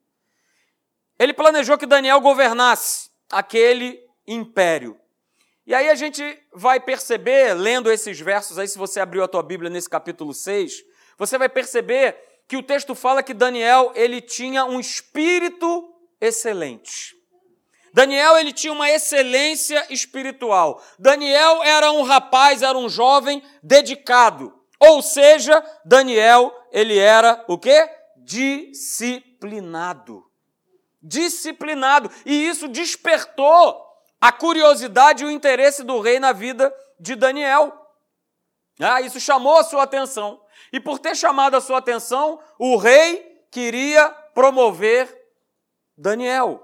Ele 1.18 1.34
planejou 1.34 1.76
que 1.76 1.84
Daniel 1.84 2.22
governasse 2.22 3.10
aquele 3.30 4.02
império. 4.26 4.98
E 5.66 5.74
aí 5.74 5.90
a 5.90 5.96
gente 5.96 6.22
vai 6.52 6.78
perceber, 6.78 7.52
lendo 7.54 7.90
esses 7.90 8.20
versos 8.20 8.56
aí, 8.56 8.68
se 8.68 8.78
você 8.78 9.00
abriu 9.00 9.24
a 9.24 9.28
tua 9.28 9.42
Bíblia 9.42 9.68
nesse 9.68 9.90
capítulo 9.90 10.32
6, 10.32 10.84
você 11.18 11.36
vai 11.36 11.48
perceber 11.48 12.16
que 12.46 12.56
o 12.56 12.62
texto 12.62 12.94
fala 12.94 13.20
que 13.20 13.34
Daniel, 13.34 13.90
ele 13.96 14.20
tinha 14.20 14.64
um 14.64 14.78
espírito 14.78 15.92
excelente. 16.20 17.16
Daniel, 17.92 18.38
ele 18.38 18.52
tinha 18.52 18.72
uma 18.72 18.88
excelência 18.88 19.84
espiritual. 19.90 20.80
Daniel 20.98 21.64
era 21.64 21.90
um 21.90 22.02
rapaz, 22.02 22.62
era 22.62 22.78
um 22.78 22.88
jovem 22.88 23.42
dedicado. 23.60 24.54
Ou 24.78 25.02
seja, 25.02 25.64
Daniel, 25.84 26.54
ele 26.70 26.96
era 26.96 27.44
o 27.48 27.58
quê? 27.58 27.90
Disciplinado. 28.18 30.24
Disciplinado. 31.02 32.08
E 32.24 32.46
isso 32.46 32.68
despertou 32.68 33.85
a 34.20 34.32
curiosidade 34.32 35.24
e 35.24 35.26
o 35.26 35.30
interesse 35.30 35.82
do 35.82 36.00
rei 36.00 36.18
na 36.18 36.32
vida 36.32 36.74
de 36.98 37.14
Daniel. 37.14 37.72
Ah, 38.80 39.00
isso 39.00 39.20
chamou 39.20 39.58
a 39.58 39.64
sua 39.64 39.82
atenção. 39.82 40.42
E 40.72 40.80
por 40.80 40.98
ter 40.98 41.14
chamado 41.14 41.56
a 41.56 41.60
sua 41.60 41.78
atenção, 41.78 42.40
o 42.58 42.76
rei 42.76 43.46
queria 43.50 44.08
promover 44.34 45.08
Daniel. 45.96 46.62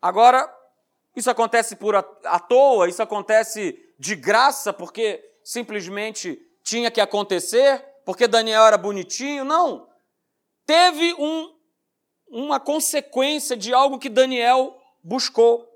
Agora, 0.00 0.52
isso 1.14 1.30
acontece 1.30 1.76
por 1.76 1.94
à 1.96 2.38
toa, 2.38 2.88
isso 2.88 3.02
acontece 3.02 3.94
de 3.98 4.14
graça, 4.14 4.72
porque 4.72 5.22
simplesmente 5.42 6.38
tinha 6.62 6.90
que 6.90 7.00
acontecer, 7.00 7.82
porque 8.04 8.28
Daniel 8.28 8.64
era 8.64 8.76
bonitinho. 8.76 9.44
Não. 9.44 9.88
Teve 10.66 11.14
um, 11.14 11.54
uma 12.28 12.60
consequência 12.60 13.56
de 13.56 13.72
algo 13.72 13.98
que 13.98 14.10
Daniel 14.10 14.75
buscou. 15.06 15.66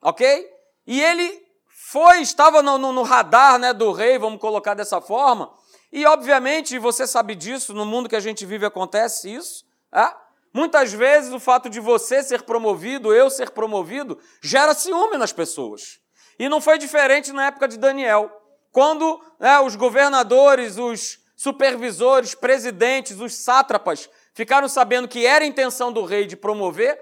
Ok? 0.00 0.48
E 0.86 1.00
ele 1.00 1.42
foi, 1.66 2.20
estava 2.20 2.62
no, 2.62 2.78
no, 2.78 2.92
no 2.92 3.02
radar 3.02 3.58
né, 3.58 3.72
do 3.72 3.92
rei, 3.92 4.18
vamos 4.18 4.40
colocar 4.40 4.74
dessa 4.74 5.00
forma. 5.00 5.52
E, 5.92 6.06
obviamente, 6.06 6.78
você 6.78 7.06
sabe 7.06 7.34
disso, 7.34 7.74
no 7.74 7.84
mundo 7.84 8.08
que 8.08 8.16
a 8.16 8.20
gente 8.20 8.46
vive 8.46 8.64
acontece 8.64 9.32
isso. 9.34 9.64
É? 9.92 10.14
Muitas 10.54 10.92
vezes 10.92 11.32
o 11.32 11.40
fato 11.40 11.68
de 11.68 11.80
você 11.80 12.22
ser 12.22 12.42
promovido, 12.42 13.12
eu 13.12 13.28
ser 13.28 13.50
promovido, 13.50 14.18
gera 14.40 14.72
ciúme 14.72 15.16
nas 15.16 15.32
pessoas. 15.32 15.98
E 16.38 16.48
não 16.48 16.60
foi 16.60 16.78
diferente 16.78 17.32
na 17.32 17.46
época 17.46 17.66
de 17.66 17.76
Daniel. 17.76 18.30
Quando 18.70 19.20
né, 19.38 19.58
os 19.60 19.74
governadores, 19.74 20.78
os 20.78 21.18
supervisores, 21.36 22.34
presidentes, 22.34 23.18
os 23.18 23.34
sátrapas 23.34 24.08
ficaram 24.32 24.68
sabendo 24.68 25.08
que 25.08 25.26
era 25.26 25.44
a 25.44 25.48
intenção 25.48 25.92
do 25.92 26.04
rei 26.04 26.24
de 26.24 26.36
promover, 26.36 27.00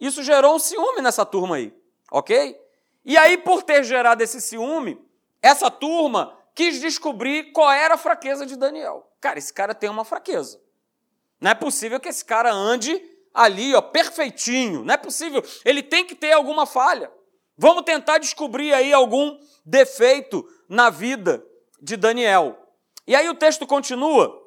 isso 0.00 0.22
gerou 0.22 0.54
um 0.54 0.58
ciúme 0.58 1.00
nessa 1.00 1.24
turma 1.24 1.56
aí, 1.56 1.74
ok? 2.10 2.58
E 3.04 3.16
aí, 3.16 3.38
por 3.38 3.62
ter 3.62 3.84
gerado 3.84 4.22
esse 4.22 4.40
ciúme, 4.40 5.00
essa 5.40 5.70
turma 5.70 6.36
quis 6.54 6.80
descobrir 6.80 7.52
qual 7.52 7.70
era 7.70 7.94
a 7.94 7.98
fraqueza 7.98 8.44
de 8.44 8.56
Daniel. 8.56 9.10
Cara, 9.20 9.38
esse 9.38 9.52
cara 9.52 9.74
tem 9.74 9.88
uma 9.88 10.04
fraqueza. 10.04 10.60
Não 11.40 11.50
é 11.50 11.54
possível 11.54 12.00
que 12.00 12.08
esse 12.08 12.24
cara 12.24 12.52
ande 12.52 13.00
ali, 13.32 13.74
ó, 13.74 13.82
perfeitinho. 13.82 14.82
Não 14.82 14.94
é 14.94 14.96
possível. 14.96 15.42
Ele 15.64 15.82
tem 15.82 16.04
que 16.04 16.14
ter 16.14 16.32
alguma 16.32 16.66
falha. 16.66 17.10
Vamos 17.56 17.84
tentar 17.84 18.18
descobrir 18.18 18.72
aí 18.72 18.92
algum 18.92 19.38
defeito 19.64 20.46
na 20.68 20.90
vida 20.90 21.44
de 21.80 21.96
Daniel. 21.96 22.58
E 23.06 23.14
aí 23.14 23.28
o 23.28 23.34
texto 23.34 23.66
continua. 23.66 24.42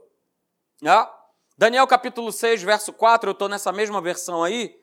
Né? 0.81 1.07
Daniel 1.57 1.87
capítulo 1.87 2.31
6, 2.31 2.63
verso 2.63 2.91
4, 2.91 3.29
eu 3.29 3.33
estou 3.33 3.47
nessa 3.47 3.71
mesma 3.71 4.01
versão 4.01 4.43
aí. 4.43 4.77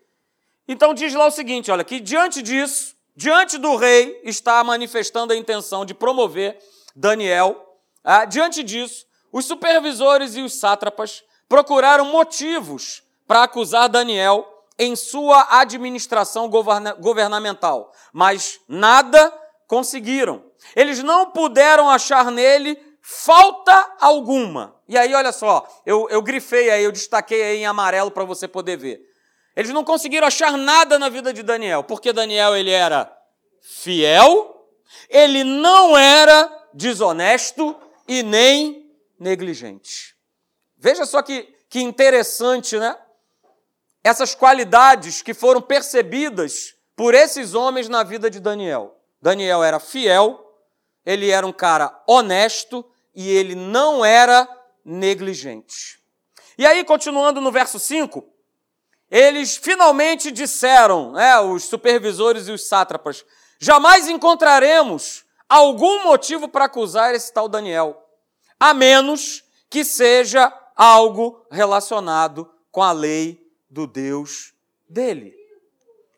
Então 0.68 0.94
diz 0.94 1.14
lá 1.14 1.26
o 1.26 1.30
seguinte: 1.30 1.70
olha, 1.70 1.84
que 1.84 2.00
diante 2.00 2.42
disso, 2.42 2.94
diante 3.14 3.58
do 3.58 3.76
rei, 3.76 4.20
está 4.24 4.62
manifestando 4.64 5.32
a 5.32 5.36
intenção 5.36 5.84
de 5.84 5.94
promover 5.94 6.58
Daniel. 6.94 7.78
Ah, 8.02 8.24
diante 8.24 8.62
disso, 8.62 9.04
os 9.32 9.44
supervisores 9.44 10.36
e 10.36 10.42
os 10.42 10.54
sátrapas 10.54 11.22
procuraram 11.48 12.06
motivos 12.06 13.02
para 13.26 13.42
acusar 13.42 13.88
Daniel 13.88 14.46
em 14.78 14.94
sua 14.94 15.60
administração 15.60 16.48
governamental, 16.48 17.92
mas 18.12 18.60
nada 18.68 19.32
conseguiram. 19.66 20.44
Eles 20.74 21.02
não 21.02 21.30
puderam 21.30 21.88
achar 21.88 22.30
nele 22.30 22.78
falta 23.00 23.96
alguma. 24.00 24.76
E 24.88 24.96
aí, 24.98 25.14
olha 25.14 25.32
só, 25.32 25.66
eu, 25.84 26.08
eu 26.10 26.20
grifei 26.22 26.70
aí, 26.70 26.84
eu 26.84 26.92
destaquei 26.92 27.42
aí 27.42 27.58
em 27.58 27.66
amarelo 27.66 28.10
para 28.10 28.24
você 28.24 28.46
poder 28.46 28.76
ver. 28.76 29.00
Eles 29.56 29.70
não 29.70 29.82
conseguiram 29.82 30.26
achar 30.26 30.58
nada 30.58 30.98
na 30.98 31.08
vida 31.08 31.32
de 31.32 31.42
Daniel, 31.42 31.82
porque 31.82 32.12
Daniel 32.12 32.54
ele 32.54 32.70
era 32.70 33.10
fiel, 33.62 34.68
ele 35.08 35.42
não 35.42 35.96
era 35.96 36.52
desonesto 36.74 37.74
e 38.06 38.22
nem 38.22 38.92
negligente. 39.18 40.14
Veja 40.76 41.06
só 41.06 41.22
que, 41.22 41.42
que 41.70 41.80
interessante, 41.80 42.78
né? 42.78 42.96
Essas 44.04 44.34
qualidades 44.34 45.22
que 45.22 45.32
foram 45.32 45.62
percebidas 45.62 46.74
por 46.94 47.14
esses 47.14 47.54
homens 47.54 47.88
na 47.88 48.02
vida 48.02 48.30
de 48.30 48.38
Daniel. 48.38 49.00
Daniel 49.20 49.64
era 49.64 49.80
fiel, 49.80 50.38
ele 51.04 51.30
era 51.30 51.46
um 51.46 51.52
cara 51.52 52.02
honesto 52.06 52.84
e 53.14 53.28
ele 53.30 53.54
não 53.54 54.04
era 54.04 54.46
negligente. 54.84 55.98
E 56.58 56.66
aí, 56.66 56.84
continuando 56.84 57.40
no 57.40 57.50
verso 57.50 57.78
5, 57.78 58.35
eles 59.10 59.56
finalmente 59.56 60.30
disseram, 60.30 61.12
né, 61.12 61.38
os 61.40 61.64
supervisores 61.64 62.48
e 62.48 62.52
os 62.52 62.66
sátrapas, 62.66 63.24
jamais 63.58 64.08
encontraremos 64.08 65.24
algum 65.48 66.04
motivo 66.04 66.48
para 66.48 66.64
acusar 66.64 67.14
esse 67.14 67.32
tal 67.32 67.48
Daniel, 67.48 68.02
a 68.58 68.74
menos 68.74 69.44
que 69.70 69.84
seja 69.84 70.52
algo 70.74 71.46
relacionado 71.50 72.50
com 72.70 72.82
a 72.82 72.92
lei 72.92 73.40
do 73.70 73.86
Deus 73.86 74.52
dele. 74.88 75.34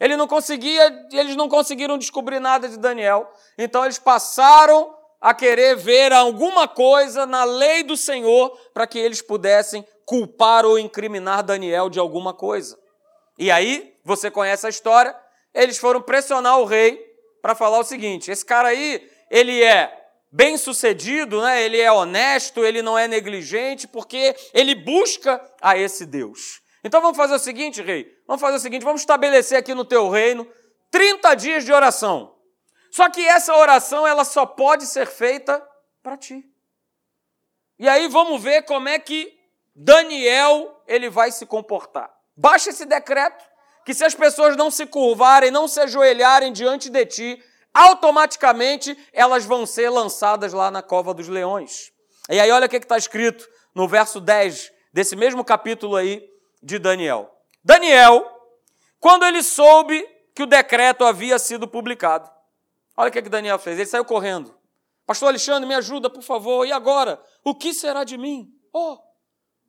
Ele 0.01 0.17
não 0.17 0.29
conseguia, 0.29 1.07
eles 1.13 1.37
não 1.37 1.49
conseguiram 1.49 1.99
descobrir 1.99 2.41
nada 2.41 2.69
de 2.69 2.79
Daniel, 2.79 3.31
então 3.57 3.85
eles 3.85 3.99
passaram 3.99 4.95
a 5.21 5.35
querer 5.35 5.77
ver 5.77 6.13
alguma 6.13 6.69
coisa 6.69 7.27
na 7.27 7.43
lei 7.45 7.83
do 7.83 7.97
Senhor 7.97 8.57
para 8.73 8.87
que 8.87 8.99
eles 8.99 9.21
pudessem 9.21 9.85
culpar 10.09 10.65
ou 10.65 10.79
incriminar 10.79 11.43
Daniel 11.43 11.91
de 11.91 11.99
alguma 11.99 12.33
coisa. 12.33 12.79
E 13.39 13.51
aí, 13.51 13.95
você 14.03 14.31
conhece 14.31 14.67
a 14.67 14.71
história, 14.71 15.15
eles 15.53 15.77
foram 15.77 16.01
pressionar 16.01 16.59
o 16.59 16.65
rei 16.65 16.99
para 17.43 17.55
falar 17.55 17.79
o 17.79 17.85
seguinte: 17.85 18.31
esse 18.31 18.43
cara 18.43 18.69
aí, 18.69 19.07
ele 19.31 19.63
é 19.63 19.95
bem 20.33 20.57
sucedido, 20.57 21.43
né? 21.43 21.63
ele 21.63 21.79
é 21.79 21.93
honesto, 21.93 22.65
ele 22.65 22.81
não 22.81 22.99
é 22.99 23.07
negligente, 23.07 23.87
porque 23.87 24.35
ele 24.55 24.75
busca 24.75 25.45
a 25.61 25.77
esse 25.77 26.07
Deus. 26.07 26.63
Então 26.83 27.03
vamos 27.03 27.17
fazer 27.19 27.35
o 27.35 27.39
seguinte, 27.39 27.83
rei, 27.83 28.11
vamos 28.27 28.41
fazer 28.41 28.57
o 28.57 28.61
seguinte, 28.61 28.85
vamos 28.85 29.03
estabelecer 29.03 29.59
aqui 29.59 29.75
no 29.75 29.85
teu 29.85 30.09
reino 30.09 30.51
30 30.91 31.35
dias 31.35 31.65
de 31.67 31.73
oração. 31.73 32.35
Só 32.91 33.11
que 33.11 33.21
essa 33.29 33.55
oração 33.55 34.07
ela 34.07 34.25
só 34.25 34.47
pode 34.47 34.87
ser 34.87 35.07
feita 35.07 35.63
para 36.03 36.17
ti. 36.17 36.43
E 37.79 37.87
aí 37.87 38.09
vamos 38.09 38.43
ver 38.43 38.63
como 38.63 38.89
é 38.89 38.99
que 38.99 39.38
Daniel 39.81 40.83
ele 40.89 41.09
vai 41.09 41.31
se 41.31 41.47
comportar. 41.47 42.13
Baixa 42.37 42.71
esse 42.71 42.85
decreto 42.85 43.45
que 43.87 43.95
se 43.95 44.05
as 44.05 44.13
pessoas 44.13 44.57
não 44.57 44.73
se 44.73 44.85
curvarem, 44.87 45.53
não 45.53 45.69
se 45.69 45.79
ajoelharem 45.79 46.53
diante 46.53 46.91
de 46.91 47.07
ti, 47.07 47.45
automaticamente 47.73 48.99
elas 49.13 49.45
vão 49.45 49.65
ser 49.65 49.89
lançadas 49.89 50.53
lá 50.53 50.69
na 50.69 50.83
cova 50.83 51.15
dos 51.15 51.29
leões. 51.29 51.93
E 52.29 52.41
aí 52.41 52.51
olha 52.51 52.67
o 52.67 52.69
que 52.69 52.77
está 52.77 52.99
escrito 52.99 53.49
no 53.73 53.87
verso 53.87 54.21
10 54.21 54.73
desse 54.93 55.15
mesmo 55.15 55.45
capítulo 55.45 55.95
aí 55.95 56.29
de 56.61 56.81
Daniel. 56.81 57.33
Daniel, 57.63 58.27
quando 58.99 59.25
ele 59.25 59.45
soube 59.45 60.05
que 60.35 60.43
o 60.43 60.47
decreto 60.47 61.05
havia 61.05 61.39
sido 61.39 61.69
publicado, 61.69 62.29
olha 62.97 63.11
o 63.11 63.13
que, 63.13 63.23
que 63.23 63.29
Daniel 63.29 63.61
fez, 63.61 63.79
ele 63.79 63.87
saiu 63.87 64.05
correndo. 64.05 64.59
Pastor 65.07 65.29
Alexandre, 65.29 65.69
me 65.69 65.75
ajuda, 65.77 66.11
por 66.11 66.23
favor. 66.23 66.67
E 66.67 66.73
agora? 66.73 67.23
O 67.45 67.55
que 67.55 67.73
será 67.73 68.03
de 68.03 68.19
mim? 68.19 68.53
Oh, 68.73 68.99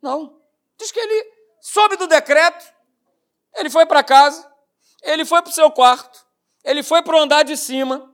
não. 0.02 0.40
Diz 0.78 0.92
que 0.92 1.00
ele 1.00 1.32
soube 1.62 1.98
do 1.98 2.08
decreto, 2.08 2.66
ele 3.56 3.70
foi 3.70 3.86
para 3.86 4.04
casa, 4.04 4.50
ele 5.04 5.26
foi 5.26 5.42
para 5.42 5.50
o 5.50 5.54
seu 5.54 5.70
quarto, 5.72 6.26
ele 6.64 6.84
foi 6.84 7.02
para 7.02 7.16
o 7.16 7.20
andar 7.20 7.44
de 7.44 7.58
cima, 7.58 8.14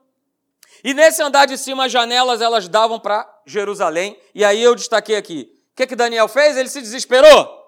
e 0.84 0.94
nesse 0.94 1.22
andar 1.22 1.46
de 1.46 1.58
cima 1.58 1.86
as 1.86 1.92
janelas 1.92 2.42
elas 2.42 2.68
davam 2.68 3.00
para 3.00 3.28
Jerusalém, 3.46 4.20
e 4.34 4.44
aí 4.44 4.62
eu 4.62 4.76
destaquei 4.76 5.16
aqui. 5.16 5.52
O 5.72 5.76
que, 5.76 5.88
que 5.88 5.96
Daniel 5.96 6.28
fez? 6.28 6.56
Ele 6.56 6.70
se 6.70 6.82
desesperou? 6.82 7.66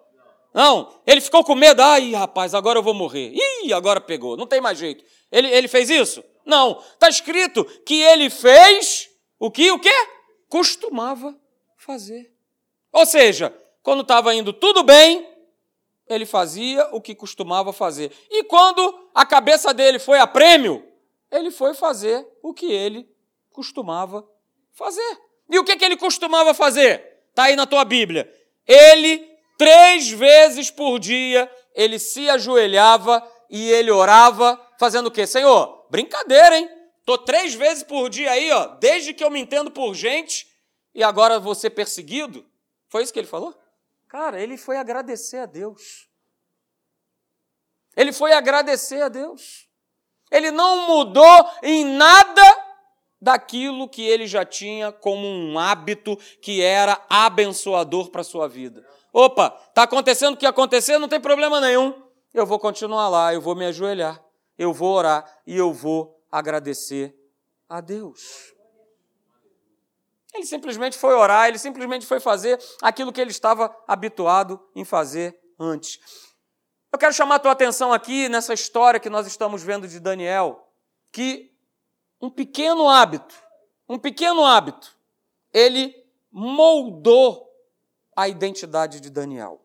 Não, 0.54 0.92
ele 1.06 1.22
ficou 1.22 1.44
com 1.44 1.54
medo. 1.54 1.82
Ai, 1.82 2.14
rapaz, 2.14 2.56
agora 2.56 2.80
eu 2.80 2.84
vou 2.84 2.94
morrer. 2.94 3.34
Ih, 3.34 3.74
agora 3.74 4.00
pegou, 4.00 4.38
não 4.38 4.48
tem 4.48 4.62
mais 4.62 4.78
jeito. 4.78 5.04
Ele, 5.32 5.48
ele 5.50 5.68
fez 5.68 5.90
isso? 5.90 6.24
Não. 6.46 6.80
Está 6.94 7.10
escrito 7.10 7.66
que 7.86 8.02
ele 8.02 8.30
fez 8.30 9.10
o 9.38 9.52
que? 9.52 9.70
O 9.72 9.80
quê? 9.80 9.94
Costumava 10.48 11.36
fazer. 11.76 12.34
Ou 12.92 13.06
seja, 13.06 13.54
quando 13.88 14.02
estava 14.02 14.36
indo 14.36 14.52
tudo 14.52 14.84
bem, 14.84 15.26
ele 16.10 16.26
fazia 16.26 16.90
o 16.92 17.00
que 17.00 17.16
costumava 17.16 17.72
fazer. 17.72 18.12
E 18.30 18.44
quando 18.44 19.10
a 19.16 19.26
cabeça 19.26 19.74
dele 19.74 19.98
foi 19.98 20.20
a 20.20 20.28
prêmio, 20.28 20.86
ele 21.32 21.50
foi 21.50 21.74
fazer 21.74 22.28
o 22.44 22.54
que 22.54 22.70
ele 22.70 23.10
costumava 23.50 24.28
fazer. 24.74 25.18
E 25.50 25.58
o 25.58 25.64
que, 25.64 25.78
que 25.78 25.86
ele 25.86 25.96
costumava 25.96 26.54
fazer? 26.54 27.02
Está 27.30 27.44
aí 27.44 27.56
na 27.56 27.66
tua 27.66 27.86
Bíblia. 27.86 28.30
Ele, 28.68 29.26
três 29.58 30.10
vezes 30.10 30.70
por 30.70 31.00
dia, 31.00 31.50
ele 31.74 31.98
se 31.98 32.30
ajoelhava 32.30 33.26
e 33.50 33.72
ele 33.72 33.90
orava, 33.90 34.62
fazendo 34.78 35.08
o 35.08 35.12
quê? 35.12 35.26
Senhor, 35.26 35.88
brincadeira, 35.90 36.58
hein? 36.58 36.70
Tô 37.06 37.18
três 37.18 37.56
vezes 37.56 37.84
por 37.84 38.10
dia 38.10 38.32
aí, 38.32 38.52
ó, 38.52 38.66
desde 38.82 39.14
que 39.14 39.24
eu 39.24 39.32
me 39.32 39.40
entendo 39.40 39.72
por 39.72 39.96
gente, 39.96 40.46
e 40.94 41.02
agora 41.02 41.40
vou 41.40 41.56
ser 41.56 41.70
perseguido? 41.70 42.46
Foi 42.90 43.02
isso 43.02 43.14
que 43.14 43.20
ele 43.20 43.28
falou? 43.28 43.58
Cara, 44.08 44.42
ele 44.42 44.58
foi 44.58 44.78
agradecer 44.78 45.38
a 45.38 45.46
Deus. 45.46 46.08
Ele 47.96 48.14
foi 48.14 48.32
agradecer 48.34 49.02
a 49.02 49.10
Deus. 49.10 49.68
Ele 50.32 50.52
não 50.52 50.88
mudou 50.88 51.50
em 51.64 51.84
nada 51.84 52.42
daquilo 53.20 53.90
que 53.90 54.04
ele 54.04 54.28
já 54.28 54.46
tinha 54.46 54.92
como 54.92 55.28
um 55.28 55.58
hábito 55.58 56.16
que 56.42 56.62
era 56.62 57.04
abençoador 57.10 58.10
para 58.10 58.22
a 58.22 58.26
sua 58.26 58.48
vida. 58.48 58.86
Opa, 59.12 59.58
está 59.70 59.84
acontecendo 59.84 60.36
o 60.36 60.38
que 60.38 60.46
acontecer, 60.46 61.00
não 61.00 61.08
tem 61.08 61.20
problema 61.20 61.60
nenhum. 61.60 62.04
Eu 62.34 62.46
vou 62.46 62.60
continuar 62.60 63.10
lá, 63.10 63.34
eu 63.34 63.42
vou 63.42 63.56
me 63.56 63.66
ajoelhar, 63.66 64.24
eu 64.58 64.72
vou 64.72 64.94
orar 64.94 65.42
e 65.46 65.58
eu 65.58 65.74
vou 65.74 66.22
agradecer 66.32 67.16
a 67.68 67.82
Deus. 67.82 68.54
Ele 70.38 70.46
simplesmente 70.46 70.96
foi 70.96 71.16
orar, 71.16 71.48
ele 71.48 71.58
simplesmente 71.58 72.06
foi 72.06 72.20
fazer 72.20 72.60
aquilo 72.82 73.12
que 73.12 73.20
ele 73.20 73.32
estava 73.32 73.76
habituado 73.88 74.64
em 74.76 74.86
fazer 74.86 75.38
antes. 75.60 76.00
Eu 76.92 77.00
quero 77.00 77.12
chamar 77.12 77.36
a 77.36 77.40
tua 77.40 77.52
atenção 77.52 77.92
aqui 77.92 78.30
nessa 78.30 78.54
história 78.54 79.00
que 79.00 79.10
nós 79.10 79.26
estamos 79.26 79.64
vendo 79.64 79.88
de 79.88 80.00
Daniel, 80.00 80.72
que 81.12 81.52
um 82.22 82.30
pequeno 82.30 82.88
hábito, 82.88 83.36
um 83.90 83.98
pequeno 83.98 84.46
hábito, 84.46 84.96
ele 85.52 85.96
moldou 86.32 87.52
a 88.16 88.28
identidade 88.28 89.00
de 89.00 89.10
Daniel. 89.10 89.60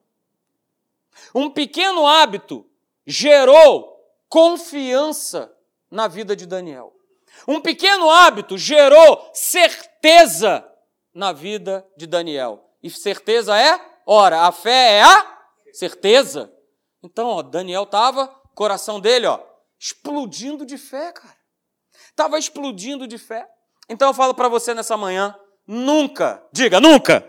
Um 1.34 1.50
pequeno 1.50 2.06
hábito 2.06 2.66
gerou 3.06 4.02
confiança 4.26 5.54
na 5.90 6.08
vida 6.08 6.34
de 6.34 6.46
Daniel. 6.46 6.96
Um 7.46 7.60
pequeno 7.60 8.10
hábito 8.10 8.56
gerou 8.56 9.30
certeza 9.32 10.66
na 11.14 11.32
vida 11.32 11.86
de 11.96 12.06
Daniel. 12.06 12.62
E 12.82 12.90
certeza 12.90 13.58
é? 13.58 13.80
Ora, 14.06 14.42
a 14.42 14.52
fé 14.52 14.98
é 14.98 15.02
a 15.02 15.38
certeza. 15.72 16.52
Então, 17.02 17.28
ó, 17.28 17.42
Daniel 17.42 17.84
estava, 17.84 18.28
coração 18.54 19.00
dele, 19.00 19.26
ó, 19.26 19.40
explodindo 19.78 20.64
de 20.64 20.78
fé, 20.78 21.12
cara. 21.12 21.36
Estava 22.08 22.38
explodindo 22.38 23.06
de 23.06 23.18
fé. 23.18 23.46
Então 23.88 24.08
eu 24.08 24.14
falo 24.14 24.34
para 24.34 24.48
você 24.48 24.74
nessa 24.74 24.96
manhã, 24.96 25.34
nunca, 25.66 26.42
diga, 26.52 26.80
nunca, 26.80 27.28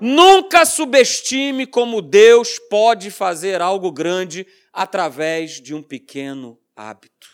nunca 0.00 0.64
subestime 0.66 1.66
como 1.66 2.02
Deus 2.02 2.58
pode 2.70 3.10
fazer 3.10 3.62
algo 3.62 3.90
grande 3.90 4.46
através 4.72 5.60
de 5.60 5.74
um 5.74 5.82
pequeno 5.82 6.58
hábito. 6.76 7.33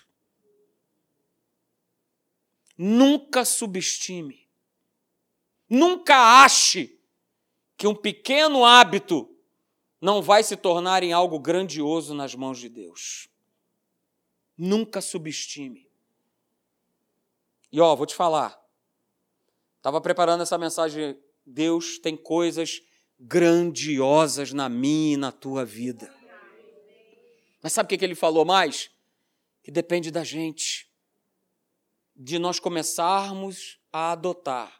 Nunca 2.82 3.44
subestime. 3.44 4.48
Nunca 5.68 6.42
ache 6.42 6.98
que 7.76 7.86
um 7.86 7.94
pequeno 7.94 8.64
hábito 8.64 9.28
não 10.00 10.22
vai 10.22 10.42
se 10.42 10.56
tornar 10.56 11.02
em 11.02 11.12
algo 11.12 11.38
grandioso 11.38 12.14
nas 12.14 12.34
mãos 12.34 12.58
de 12.58 12.70
Deus. 12.70 13.28
Nunca 14.56 15.02
subestime. 15.02 15.90
E 17.70 17.78
ó, 17.82 17.94
vou 17.94 18.06
te 18.06 18.14
falar. 18.14 18.58
Estava 19.76 20.00
preparando 20.00 20.42
essa 20.42 20.56
mensagem. 20.56 21.18
Deus 21.44 21.98
tem 21.98 22.16
coisas 22.16 22.80
grandiosas 23.18 24.54
na 24.54 24.70
minha 24.70 25.12
e 25.12 25.18
na 25.18 25.30
tua 25.30 25.66
vida. 25.66 26.10
Mas 27.62 27.74
sabe 27.74 27.94
o 27.94 27.98
que 27.98 28.02
ele 28.02 28.14
falou 28.14 28.46
mais? 28.46 28.90
Que 29.62 29.70
depende 29.70 30.10
da 30.10 30.24
gente 30.24 30.89
de 32.22 32.38
nós 32.38 32.60
começarmos 32.60 33.78
a 33.90 34.12
adotar 34.12 34.78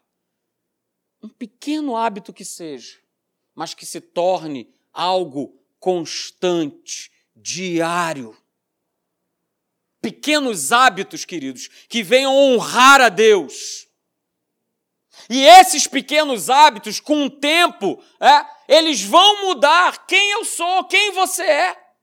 um 1.23 1.27
pequeno 1.27 1.97
hábito 1.97 2.31
que 2.31 2.45
seja, 2.45 2.99
mas 3.55 3.73
que 3.73 3.85
se 3.85 3.99
torne 3.99 4.71
algo 4.93 5.59
constante, 5.79 7.11
diário. 7.35 8.37
Pequenos 9.99 10.71
hábitos, 10.71 11.25
queridos, 11.25 11.67
que 11.87 12.01
venham 12.01 12.35
honrar 12.35 13.01
a 13.01 13.09
Deus. 13.09 13.87
E 15.29 15.43
esses 15.43 15.87
pequenos 15.87 16.49
hábitos, 16.49 16.99
com 16.99 17.25
o 17.25 17.29
tempo, 17.29 18.03
é, 18.19 18.75
eles 18.77 19.03
vão 19.03 19.47
mudar 19.47 20.05
quem 20.07 20.31
eu 20.31 20.45
sou, 20.45 20.85
quem 20.85 21.11
você 21.11 21.43
é. 21.43 21.93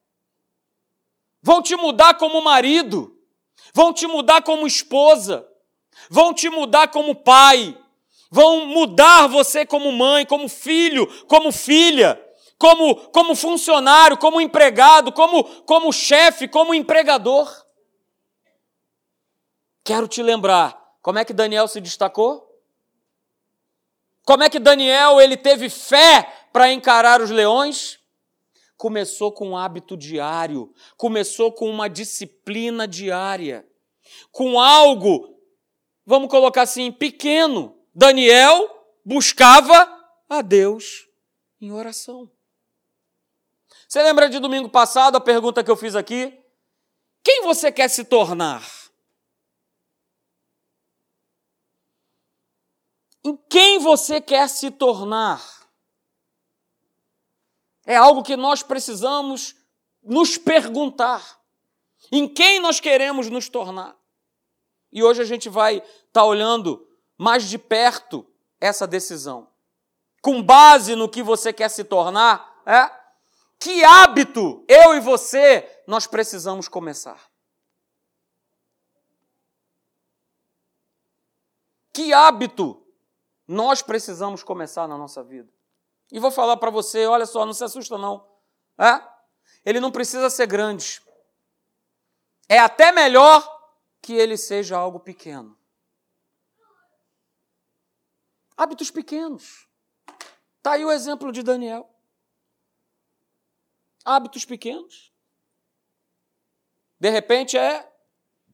Vão 1.43 1.63
te 1.63 1.75
mudar 1.75 2.15
como 2.15 2.41
marido, 2.41 3.18
vão 3.73 3.93
te 3.93 4.07
mudar 4.07 4.43
como 4.43 4.67
esposa, 4.67 5.47
vão 6.11 6.33
te 6.33 6.49
mudar 6.49 6.89
como 6.89 7.15
pai, 7.15 7.77
vão 8.31 8.67
mudar 8.67 9.27
você 9.27 9.65
como 9.65 9.91
mãe, 9.93 10.27
como 10.27 10.49
filho, 10.49 11.07
como 11.27 11.53
filha, 11.53 12.23
como, 12.59 12.97
como 13.11 13.35
funcionário, 13.35 14.19
como 14.19 14.41
empregado, 14.41 15.13
como, 15.13 15.45
como 15.63 15.93
chefe, 15.93 16.49
como 16.49 16.75
empregador. 16.75 17.49
Quero 19.85 20.09
te 20.09 20.23
lembrar, 20.23 20.79
como 21.01 21.19
é 21.19 21.25
que 21.25 21.33
Daniel 21.33 21.69
se 21.69 21.81
destacou? 21.81 22.47
Como 24.25 24.43
é 24.43 24.51
que 24.51 24.59
Daniel 24.59 25.21
ele 25.21 25.39
teve 25.39 25.71
fé 25.71 26.31
para 26.53 26.71
encarar 26.71 27.23
os 27.23 27.31
leões? 27.31 27.98
Começou 28.79 29.33
com 29.33 29.51
um 29.51 29.57
hábito 29.57 29.97
diário, 29.97 30.73
começou 30.97 31.53
com 31.53 31.69
uma 31.69 31.89
disciplina 31.89 32.87
diária, 32.87 33.69
com 34.31 34.59
algo, 34.59 35.37
vamos 36.07 36.31
colocar 36.31 36.63
assim, 36.63 36.93
pequeno. 36.93 37.77
Daniel 37.93 38.97
buscava 39.05 39.75
a 40.29 40.41
Deus 40.41 41.09
em 41.61 41.73
oração. 41.73 42.31
Você 43.89 44.01
lembra 44.03 44.31
de 44.31 44.39
domingo 44.39 44.69
passado 44.69 45.17
a 45.17 45.21
pergunta 45.21 45.65
que 45.65 45.71
eu 45.71 45.77
fiz 45.77 45.97
aqui? 45.97 46.39
Quem 47.25 47.43
você 47.43 47.73
quer 47.73 47.89
se 47.89 48.05
tornar? 48.05 48.63
Em 53.25 53.37
quem 53.51 53.81
você 53.81 54.21
quer 54.21 54.49
se 54.49 54.71
tornar? 54.71 55.58
É 57.89 57.97
algo 57.97 58.23
que 58.23 58.37
nós 58.37 58.63
precisamos 58.63 59.57
nos 60.03 60.37
perguntar. 60.37 61.41
Em 62.13 62.29
quem 62.29 62.61
nós 62.61 62.79
queremos 62.81 63.31
nos 63.31 63.49
tornar? 63.49 63.97
E 64.93 65.03
hoje 65.03 65.23
a 65.23 65.25
gente 65.25 65.49
vai 65.49 65.79
estar 65.79 65.89
tá 66.13 66.25
olhando 66.25 66.87
mais 67.17 67.49
de 67.49 67.57
perto 67.57 68.27
essa 68.61 68.87
decisão. 68.87 69.51
Com 70.21 70.43
base 70.43 70.95
no 70.95 71.09
que 71.09 71.23
você 71.23 71.51
quer 71.51 71.71
se 71.71 71.83
tornar, 71.83 72.63
é? 72.67 72.91
Que 73.59 73.83
hábito 73.83 74.63
eu 74.69 74.95
e 74.95 75.01
você 75.01 75.83
nós 75.87 76.07
precisamos 76.07 76.69
começar? 76.69 77.31
Que 81.95 82.13
hábito 82.13 82.87
nós 83.47 83.81
precisamos 83.81 84.43
começar 84.43 84.87
na 84.87 84.99
nossa 84.99 85.25
vida? 85.25 85.58
E 86.11 86.19
vou 86.19 86.31
falar 86.31 86.57
para 86.57 86.71
você, 86.71 87.07
olha 87.07 87.27
só, 87.27 87.45
não 87.45 87.53
se 87.53 87.65
assusta 87.65 87.99
não. 87.99 88.27
É? 88.79 89.03
Ele 89.65 89.81
não 89.81 89.91
precisa 89.91 90.31
ser 90.31 90.47
grande. 90.47 91.03
É 92.49 92.59
até 92.59 92.91
melhor 92.93 93.47
que 94.01 94.15
ele 94.15 94.37
seja 94.37 94.77
algo 94.77 95.01
pequeno. 95.01 95.57
Hábitos 98.57 98.91
pequenos. 98.91 99.69
Está 100.57 100.73
aí 100.73 100.85
o 100.85 100.91
exemplo 100.91 101.31
de 101.31 101.43
Daniel. 101.43 101.89
Hábitos 104.05 104.45
pequenos. 104.45 105.13
De 106.99 107.11
repente 107.11 107.57
é 107.57 107.91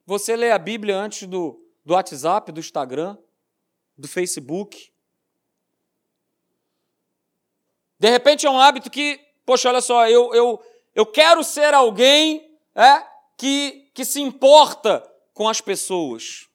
você 0.04 0.36
ler 0.36 0.50
a 0.52 0.58
Bíblia 0.58 0.96
antes 0.96 1.26
do, 1.26 1.64
do 1.84 1.94
WhatsApp, 1.94 2.52
do 2.52 2.60
Instagram, 2.60 3.16
do 3.96 4.06
Facebook. 4.06 4.93
De 8.04 8.10
repente 8.10 8.44
é 8.44 8.50
um 8.50 8.60
hábito 8.60 8.90
que 8.90 9.24
Poxa, 9.44 9.68
olha 9.68 9.80
só, 9.80 10.08
eu, 10.08 10.34
eu, 10.34 10.62
eu 10.94 11.06
quero 11.06 11.44
ser 11.44 11.74
alguém 11.74 12.58
é, 12.74 13.06
que, 13.36 13.90
que 13.94 14.04
se 14.04 14.20
importa 14.20 15.00
com 15.34 15.48
as 15.48 15.60
pessoas. 15.60 16.48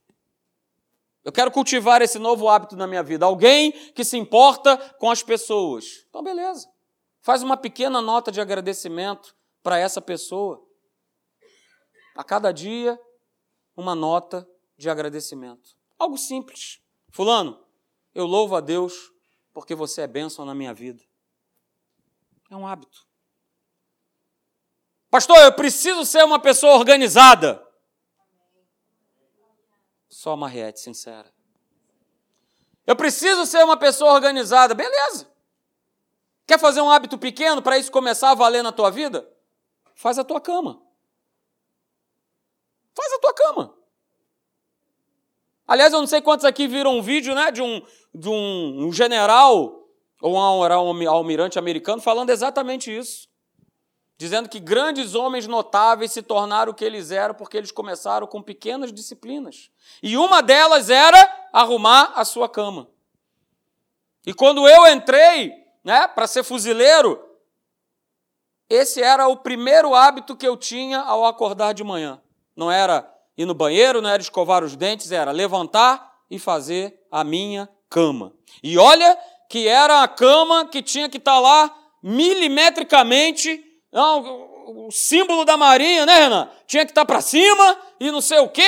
Eu 1.23 1.31
quero 1.31 1.51
cultivar 1.51 2.01
esse 2.01 2.17
novo 2.17 2.49
hábito 2.49 2.75
na 2.75 2.88
minha 2.88 3.03
vida. 3.03 3.25
Alguém 3.25 3.71
que 3.91 4.03
se 4.03 4.17
importa 4.17 4.77
com 4.97 5.12
as 5.12 5.21
pessoas. 5.21 6.05
Então, 6.09 6.23
beleza. 6.23 6.67
Faz 7.21 7.43
uma 7.43 7.55
pequena 7.55 8.01
nota 8.01 8.31
de 8.31 8.41
agradecimento 8.41 9.35
para 9.62 9.77
essa 9.77 10.01
pessoa. 10.01 10.65
A 12.15 12.23
cada 12.23 12.51
dia, 12.51 12.99
uma 13.77 13.93
nota 13.93 14.47
de 14.77 14.89
agradecimento. 14.89 15.75
Algo 15.99 16.17
simples. 16.17 16.79
Fulano, 17.12 17.59
eu 18.15 18.25
louvo 18.25 18.55
a 18.55 18.62
Deus 18.62 19.12
porque 19.53 19.75
você 19.75 20.01
é 20.01 20.07
bênção 20.07 20.45
na 20.45 20.55
minha 20.55 20.73
vida. 20.73 21.09
É 22.49 22.55
um 22.55 22.65
hábito. 22.65 23.07
Pastor, 25.09 25.38
eu 25.38 25.53
preciso 25.53 26.05
ser 26.05 26.23
uma 26.23 26.39
pessoa 26.39 26.75
organizada. 26.75 27.65
Só 30.07 30.33
uma 30.33 30.47
rete 30.47 30.79
sincera. 30.79 31.31
Eu 32.85 32.95
preciso 32.95 33.45
ser 33.45 33.63
uma 33.63 33.77
pessoa 33.77 34.13
organizada. 34.13 34.73
Beleza. 34.73 35.31
Quer 36.47 36.59
fazer 36.59 36.81
um 36.81 36.89
hábito 36.89 37.17
pequeno 37.17 37.62
para 37.62 37.77
isso 37.77 37.91
começar 37.91 38.31
a 38.31 38.35
valer 38.35 38.63
na 38.63 38.71
tua 38.71 38.89
vida? 38.89 39.31
Faz 39.93 40.17
a 40.17 40.23
tua 40.23 40.41
cama. 40.41 40.81
Faz 42.95 43.13
a 43.13 43.19
tua 43.19 43.33
cama. 43.33 43.77
Aliás, 45.67 45.93
eu 45.93 45.99
não 45.99 46.07
sei 46.07 46.21
quantos 46.21 46.45
aqui 46.45 46.67
viram 46.67 46.97
um 46.97 47.01
vídeo 47.01 47.35
né, 47.35 47.51
de, 47.51 47.62
um, 47.62 47.85
de 48.13 48.27
um 48.27 48.91
general 48.91 49.79
ou 50.21 50.36
um 50.36 51.10
almirante 51.10 51.58
americano 51.58 52.01
falando 52.01 52.29
exatamente 52.29 52.95
isso. 52.95 53.27
Dizendo 54.17 54.49
que 54.49 54.60
grandes 54.60 55.15
homens 55.15 55.47
notáveis 55.47 56.12
se 56.12 56.21
tornaram 56.21 56.73
o 56.73 56.75
que 56.75 56.84
eles 56.84 57.10
eram 57.10 57.34
porque 57.34 57.55
eles 57.55 57.71
começaram 57.71 58.27
com 58.27 58.41
pequenas 58.41 58.91
disciplinas. 58.91 59.71
E 60.03 60.17
uma 60.17 60.41
delas 60.41 60.89
era 60.89 61.49
arrumar 61.53 62.12
a 62.15 62.25
sua 62.25 62.49
cama. 62.49 62.89
E 64.25 64.34
quando 64.34 64.67
eu 64.67 64.88
entrei 64.88 65.53
né, 65.84 66.05
para 66.08 66.27
ser 66.27 66.43
fuzileiro, 66.43 67.23
esse 68.69 69.01
era 69.01 69.27
o 69.27 69.38
primeiro 69.38 69.95
hábito 69.95 70.36
que 70.36 70.47
eu 70.47 70.58
tinha 70.58 70.99
ao 70.99 71.25
acordar 71.25 71.73
de 71.73 71.84
manhã. 71.84 72.21
Não 72.55 72.69
era 72.69 73.10
ir 73.38 73.45
no 73.45 73.53
banheiro, 73.53 74.01
não 74.01 74.10
era 74.10 74.21
escovar 74.21 74.65
os 74.65 74.75
dentes, 74.75 75.13
era 75.13 75.32
levantar 75.32 76.19
e 76.29 76.38
fazer 76.38 77.01
a 77.10 77.23
minha 77.23 77.69
cama. 77.89 78.34
E 78.62 78.77
olha 78.77 79.17
que 79.49 79.67
era 79.67 80.03
a 80.03 80.07
cama 80.07 80.67
que 80.67 80.81
tinha 80.81 81.09
que 81.09 81.17
estar 81.17 81.33
tá 81.33 81.39
lá 81.39 81.75
milimetricamente, 82.01 83.62
não, 83.91 84.47
o 84.88 84.91
símbolo 84.91 85.43
da 85.43 85.57
Marinha, 85.57 86.05
né, 86.05 86.13
Renan? 86.13 86.49
Tinha 86.67 86.85
que 86.85 86.91
estar 86.91 87.01
tá 87.01 87.05
para 87.05 87.19
cima 87.19 87.77
e 87.99 88.12
não 88.12 88.21
sei 88.21 88.38
o 88.39 88.47
quê, 88.47 88.62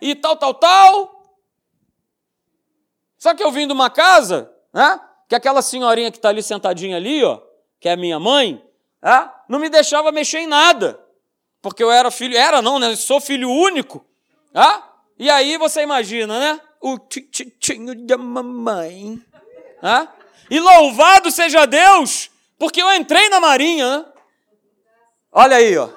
e 0.00 0.14
tal, 0.14 0.36
tal, 0.36 0.52
tal. 0.52 1.38
Só 3.18 3.34
que 3.34 3.42
eu 3.42 3.50
vim 3.50 3.66
de 3.66 3.72
uma 3.72 3.88
casa, 3.88 4.52
né? 4.72 5.00
Que 5.26 5.34
aquela 5.34 5.62
senhorinha 5.62 6.12
que 6.12 6.18
está 6.18 6.28
ali 6.28 6.42
sentadinha 6.42 6.96
ali, 6.96 7.24
ó, 7.24 7.40
que 7.80 7.88
é 7.88 7.96
minha 7.96 8.20
mãe, 8.20 8.62
né, 9.02 9.30
não 9.48 9.58
me 9.58 9.70
deixava 9.70 10.12
mexer 10.12 10.40
em 10.40 10.46
nada. 10.46 11.00
Porque 11.62 11.82
eu 11.82 11.90
era 11.90 12.10
filho, 12.10 12.36
era 12.36 12.60
não, 12.60 12.78
né? 12.78 12.92
Eu 12.92 12.96
sou 12.96 13.20
filho 13.20 13.50
único. 13.50 14.06
Ah? 14.54 14.82
E 15.18 15.30
aí 15.30 15.56
você 15.56 15.82
imagina, 15.82 16.38
né? 16.38 16.60
O 16.80 16.98
titinho 16.98 18.06
da 18.06 18.16
mamãe. 18.16 19.20
Ah? 19.82 20.06
E 20.50 20.60
louvado 20.60 21.30
seja 21.30 21.66
Deus, 21.66 22.30
porque 22.58 22.80
eu 22.80 22.92
entrei 22.94 23.28
na 23.28 23.40
marinha, 23.40 23.98
né? 23.98 24.06
Olha 25.32 25.56
aí, 25.56 25.76
ó. 25.76 25.88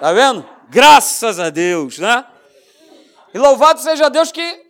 Tá 0.00 0.12
vendo? 0.12 0.48
Graças 0.68 1.38
a 1.38 1.50
Deus, 1.50 1.98
né? 1.98 2.24
E 3.32 3.38
louvado 3.38 3.80
seja 3.80 4.08
Deus 4.08 4.32
que, 4.32 4.66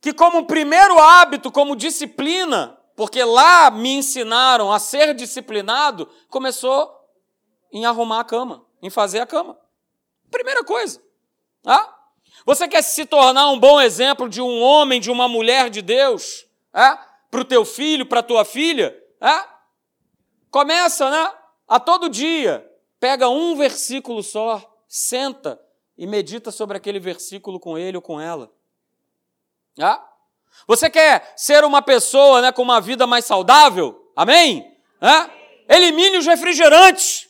que 0.00 0.12
como 0.12 0.46
primeiro 0.46 0.98
hábito, 0.98 1.52
como 1.52 1.76
disciplina, 1.76 2.78
porque 2.96 3.22
lá 3.22 3.70
me 3.70 3.94
ensinaram 3.94 4.72
a 4.72 4.78
ser 4.78 5.14
disciplinado, 5.14 6.08
começou 6.28 6.90
em 7.72 7.84
arrumar 7.84 8.20
a 8.20 8.24
cama, 8.24 8.64
em 8.82 8.90
fazer 8.90 9.20
a 9.20 9.26
cama. 9.26 9.58
Primeira 10.30 10.64
coisa. 10.64 11.02
Ah? 11.64 11.92
Você 12.46 12.68
quer 12.68 12.82
se 12.82 13.04
tornar 13.04 13.48
um 13.50 13.58
bom 13.58 13.80
exemplo 13.80 14.28
de 14.28 14.40
um 14.40 14.60
homem, 14.60 15.00
de 15.00 15.10
uma 15.10 15.28
mulher 15.28 15.70
de 15.70 15.82
Deus? 15.82 16.46
É? 16.72 16.98
Para 17.34 17.40
o 17.40 17.44
teu 17.44 17.64
filho, 17.64 18.06
para 18.06 18.20
a 18.20 18.22
tua 18.22 18.44
filha? 18.44 18.96
É? 19.20 19.44
Começa, 20.52 21.10
né? 21.10 21.32
A 21.66 21.80
todo 21.80 22.08
dia. 22.08 22.64
Pega 23.00 23.28
um 23.28 23.56
versículo 23.56 24.22
só, 24.22 24.62
senta 24.86 25.60
e 25.98 26.06
medita 26.06 26.52
sobre 26.52 26.76
aquele 26.76 27.00
versículo 27.00 27.58
com 27.58 27.76
ele 27.76 27.96
ou 27.96 28.00
com 28.00 28.20
ela. 28.20 28.52
É? 29.76 29.98
Você 30.68 30.88
quer 30.88 31.34
ser 31.36 31.64
uma 31.64 31.82
pessoa 31.82 32.40
né, 32.40 32.52
com 32.52 32.62
uma 32.62 32.80
vida 32.80 33.04
mais 33.04 33.24
saudável? 33.24 34.12
Amém? 34.14 34.72
É? 35.00 35.74
Elimine 35.74 36.18
os 36.18 36.26
refrigerantes. 36.26 37.28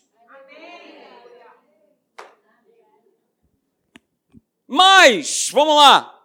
Mas, 4.68 5.48
vamos 5.50 5.76
lá. 5.76 6.22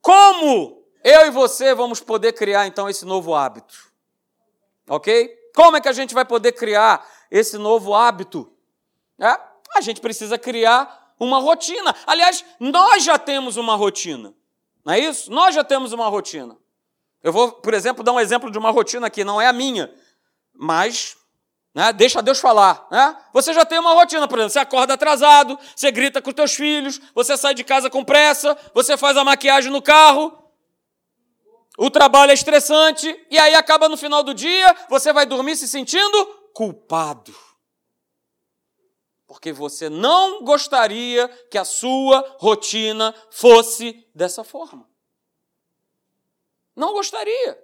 Como 0.00 0.81
eu 1.02 1.26
e 1.26 1.30
você 1.30 1.74
vamos 1.74 2.00
poder 2.00 2.32
criar 2.32 2.66
então 2.66 2.88
esse 2.88 3.04
novo 3.04 3.34
hábito? 3.34 3.92
Ok? 4.88 5.28
Como 5.54 5.76
é 5.76 5.80
que 5.80 5.88
a 5.88 5.92
gente 5.92 6.14
vai 6.14 6.24
poder 6.24 6.52
criar 6.52 7.06
esse 7.30 7.58
novo 7.58 7.94
hábito? 7.94 8.52
É? 9.18 9.38
A 9.74 9.80
gente 9.80 10.00
precisa 10.00 10.38
criar 10.38 11.14
uma 11.18 11.38
rotina. 11.38 11.94
Aliás, 12.06 12.44
nós 12.58 13.04
já 13.04 13.18
temos 13.18 13.56
uma 13.56 13.74
rotina. 13.74 14.34
Não 14.84 14.92
é 14.92 14.98
isso? 14.98 15.30
Nós 15.30 15.54
já 15.54 15.62
temos 15.62 15.92
uma 15.92 16.08
rotina. 16.08 16.56
Eu 17.22 17.32
vou, 17.32 17.52
por 17.52 17.72
exemplo, 17.72 18.02
dar 18.02 18.12
um 18.12 18.20
exemplo 18.20 18.50
de 18.50 18.58
uma 18.58 18.70
rotina 18.70 19.06
aqui, 19.06 19.22
não 19.22 19.40
é 19.40 19.46
a 19.46 19.52
minha, 19.52 19.94
mas 20.52 21.16
né? 21.74 21.92
Deixa 21.92 22.20
Deus 22.22 22.38
falar. 22.38 22.86
Né? 22.90 23.16
Você 23.32 23.54
já 23.54 23.64
tem 23.64 23.78
uma 23.78 23.94
rotina, 23.94 24.28
por 24.28 24.38
exemplo, 24.38 24.52
você 24.52 24.58
acorda 24.58 24.94
atrasado, 24.94 25.58
você 25.74 25.90
grita 25.90 26.20
com 26.20 26.28
os 26.28 26.34
teus 26.34 26.54
filhos, 26.54 27.00
você 27.14 27.36
sai 27.36 27.54
de 27.54 27.64
casa 27.64 27.88
com 27.88 28.04
pressa, 28.04 28.56
você 28.74 28.96
faz 28.96 29.16
a 29.16 29.24
maquiagem 29.24 29.72
no 29.72 29.80
carro, 29.80 30.41
o 31.78 31.90
trabalho 31.90 32.30
é 32.30 32.34
estressante, 32.34 33.08
e 33.30 33.38
aí 33.38 33.54
acaba 33.54 33.88
no 33.88 33.96
final 33.96 34.22
do 34.22 34.34
dia, 34.34 34.76
você 34.88 35.12
vai 35.12 35.24
dormir 35.24 35.56
se 35.56 35.66
sentindo 35.66 36.24
culpado. 36.54 37.34
Porque 39.26 39.52
você 39.52 39.88
não 39.88 40.44
gostaria 40.44 41.26
que 41.50 41.56
a 41.56 41.64
sua 41.64 42.36
rotina 42.38 43.14
fosse 43.30 44.06
dessa 44.14 44.44
forma. 44.44 44.86
Não 46.76 46.92
gostaria. 46.92 47.58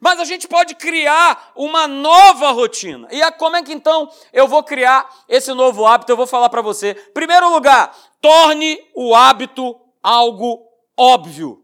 Mas 0.00 0.20
a 0.20 0.24
gente 0.24 0.46
pode 0.46 0.74
criar 0.74 1.52
uma 1.56 1.88
nova 1.88 2.50
rotina. 2.50 3.08
E 3.10 3.32
como 3.32 3.56
é 3.56 3.62
que 3.62 3.72
então 3.72 4.10
eu 4.32 4.46
vou 4.46 4.62
criar 4.62 5.08
esse 5.26 5.54
novo 5.54 5.86
hábito? 5.86 6.12
Eu 6.12 6.16
vou 6.16 6.26
falar 6.26 6.50
para 6.50 6.60
você. 6.60 6.94
Primeiro 6.94 7.48
lugar, 7.50 7.96
torne 8.20 8.78
o 8.94 9.14
hábito 9.14 9.80
algo 10.02 10.68
óbvio. 10.94 11.63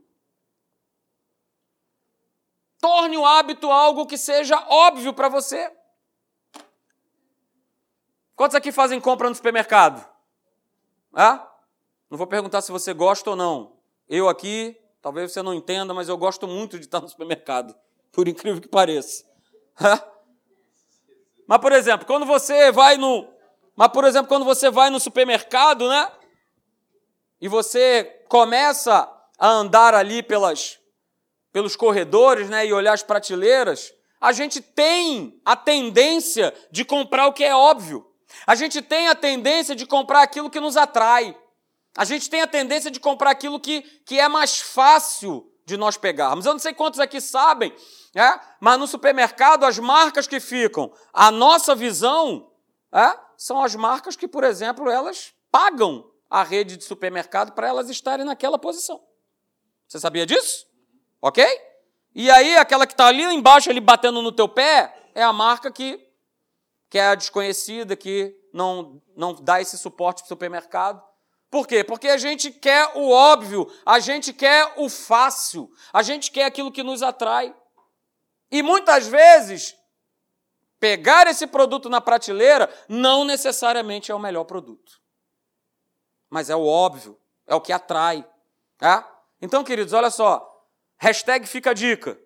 Torne 2.81 3.19
o 3.19 3.27
hábito 3.27 3.71
algo 3.71 4.07
que 4.07 4.17
seja 4.17 4.59
óbvio 4.69 5.13
para 5.13 5.29
você. 5.29 5.71
Quantos 8.35 8.55
aqui 8.55 8.73
fazem 8.73 8.99
compra 8.99 9.29
no 9.29 9.35
supermercado? 9.35 10.09
Ah? 11.15 11.47
Não 12.09 12.17
vou 12.17 12.27
perguntar 12.27 12.63
se 12.63 12.73
você 12.73 12.95
gosta 12.95 13.29
ou 13.31 13.37
não. 13.37 13.77
Eu 14.09 14.31
aqui, 14.31 14.75
talvez 15.03 15.31
você 15.31 15.43
não 15.43 15.53
entenda, 15.53 15.93
mas 15.93 16.09
eu 16.09 16.17
gosto 16.17 16.49
muito 16.49 16.79
de 16.79 16.87
estar 16.87 17.01
no 17.01 17.09
supermercado 17.09 17.77
por 18.11 18.27
incrível 18.27 18.61
que 18.61 18.69
pareça. 18.69 19.25
Mas, 21.47 21.61
por 21.61 21.73
exemplo, 21.73 22.07
quando 22.07 22.25
você 22.25 22.73
vai 22.73 22.97
no. 22.97 23.29
Mas, 23.77 23.89
por 23.89 24.05
exemplo, 24.05 24.29
quando 24.29 24.45
você 24.45 24.71
vai 24.71 24.89
no 24.89 24.99
supermercado, 24.99 25.87
né? 25.87 26.11
E 27.41 27.47
você 27.47 28.25
começa 28.27 29.07
a 29.39 29.49
andar 29.49 29.95
ali 29.95 30.23
pelas, 30.23 30.80
pelos 31.53 31.77
corredores, 31.77 32.49
né? 32.49 32.67
E 32.67 32.73
olhar 32.73 32.93
as 32.93 33.03
prateleiras, 33.03 33.93
a 34.21 34.33
gente 34.33 34.61
tem 34.61 35.41
a 35.45 35.57
tendência 35.57 36.55
de 36.71 36.85
comprar 36.85 37.27
o 37.27 37.33
que 37.33 37.45
é 37.45 37.55
óbvio. 37.55 38.07
A 38.47 38.55
gente 38.55 38.81
tem 38.81 39.09
a 39.09 39.15
tendência 39.15 39.75
de 39.75 39.87
comprar 39.87 40.23
aquilo 40.23 40.51
que 40.51 40.61
nos 40.61 40.77
atrai. 40.77 41.37
A 41.97 42.05
gente 42.05 42.31
tem 42.31 42.43
a 42.43 42.47
tendência 42.47 42.91
de 42.91 43.01
comprar 43.01 43.31
aquilo 43.31 43.59
que, 43.59 43.83
que 44.05 44.21
é 44.21 44.29
mais 44.29 44.61
fácil 44.61 45.51
de 45.67 45.77
nós 45.77 45.97
pegarmos. 45.97 46.47
Eu 46.47 46.53
não 46.53 46.59
sei 46.59 46.73
quantos 46.73 47.01
aqui 47.01 47.21
sabem, 47.21 47.75
é? 48.15 48.39
Mas 48.61 48.79
no 48.79 48.87
supermercado, 48.87 49.65
as 49.65 49.79
marcas 49.79 50.27
que 50.27 50.39
ficam 50.39 50.93
a 51.13 51.31
nossa 51.31 51.75
visão 51.75 52.51
é? 52.93 53.19
são 53.37 53.63
as 53.63 53.75
marcas 53.75 54.17
que, 54.17 54.29
por 54.29 54.45
exemplo, 54.45 54.91
elas 54.91 55.33
pagam 55.51 56.09
a 56.29 56.43
rede 56.43 56.77
de 56.77 56.85
supermercado 56.85 57.53
para 57.53 57.69
elas 57.69 57.89
estarem 57.89 58.25
naquela 58.25 58.59
posição. 58.59 59.03
Você 59.89 59.99
sabia 59.99 60.27
disso? 60.27 60.67
Ok? 61.21 61.45
E 62.15 62.31
aí, 62.31 62.57
aquela 62.57 62.87
que 62.87 62.93
está 62.93 63.07
ali 63.07 63.23
embaixo, 63.23 63.71
ali 63.71 63.81
batendo 63.81 64.21
no 64.23 64.33
teu 64.33 64.49
pé, 64.49 65.11
é 65.15 65.23
a 65.23 65.33
marca 65.33 65.71
que, 65.71 66.01
que 66.89 66.99
é 66.99 67.09
a 67.09 67.15
desconhecida, 67.15 67.95
que 67.97 68.37
não, 68.53 69.01
não 69.17 69.35
dá 69.35 69.61
esse 69.61 69.79
suporte 69.79 70.23
para 70.23 70.27
o 70.27 70.29
supermercado. 70.29 71.03
Por 71.51 71.67
quê? 71.67 71.83
Porque 71.83 72.09
a 72.09 72.17
gente 72.17 72.51
quer 72.51 72.93
o 72.97 73.11
óbvio, 73.11 73.71
a 73.85 73.99
gente 73.99 74.33
quer 74.33 74.73
o 74.77 74.89
fácil, 74.89 75.71
a 75.93 76.03
gente 76.03 76.31
quer 76.31 76.45
aquilo 76.45 76.71
que 76.71 76.83
nos 76.83 77.03
atrai. 77.03 77.55
E 78.51 78.63
muitas 78.63 79.07
vezes, 79.07 79.77
pegar 80.79 81.27
esse 81.27 81.47
produto 81.47 81.89
na 81.89 82.01
prateleira 82.01 82.73
não 82.89 83.25
necessariamente 83.25 84.11
é 84.11 84.15
o 84.15 84.19
melhor 84.19 84.45
produto. 84.45 85.01
Mas 86.29 86.49
é 86.49 86.57
o 86.57 86.65
óbvio, 86.65 87.21
é 87.47 87.55
o 87.55 87.61
que 87.61 87.73
atrai. 87.73 88.25
Tá? 88.79 89.09
Então, 89.43 89.63
queridos, 89.65 89.93
olha 89.93 90.11
só. 90.11 90.50
Hashtag 91.01 91.47
fica 91.47 91.71
a 91.71 91.75
dica. 91.75 92.21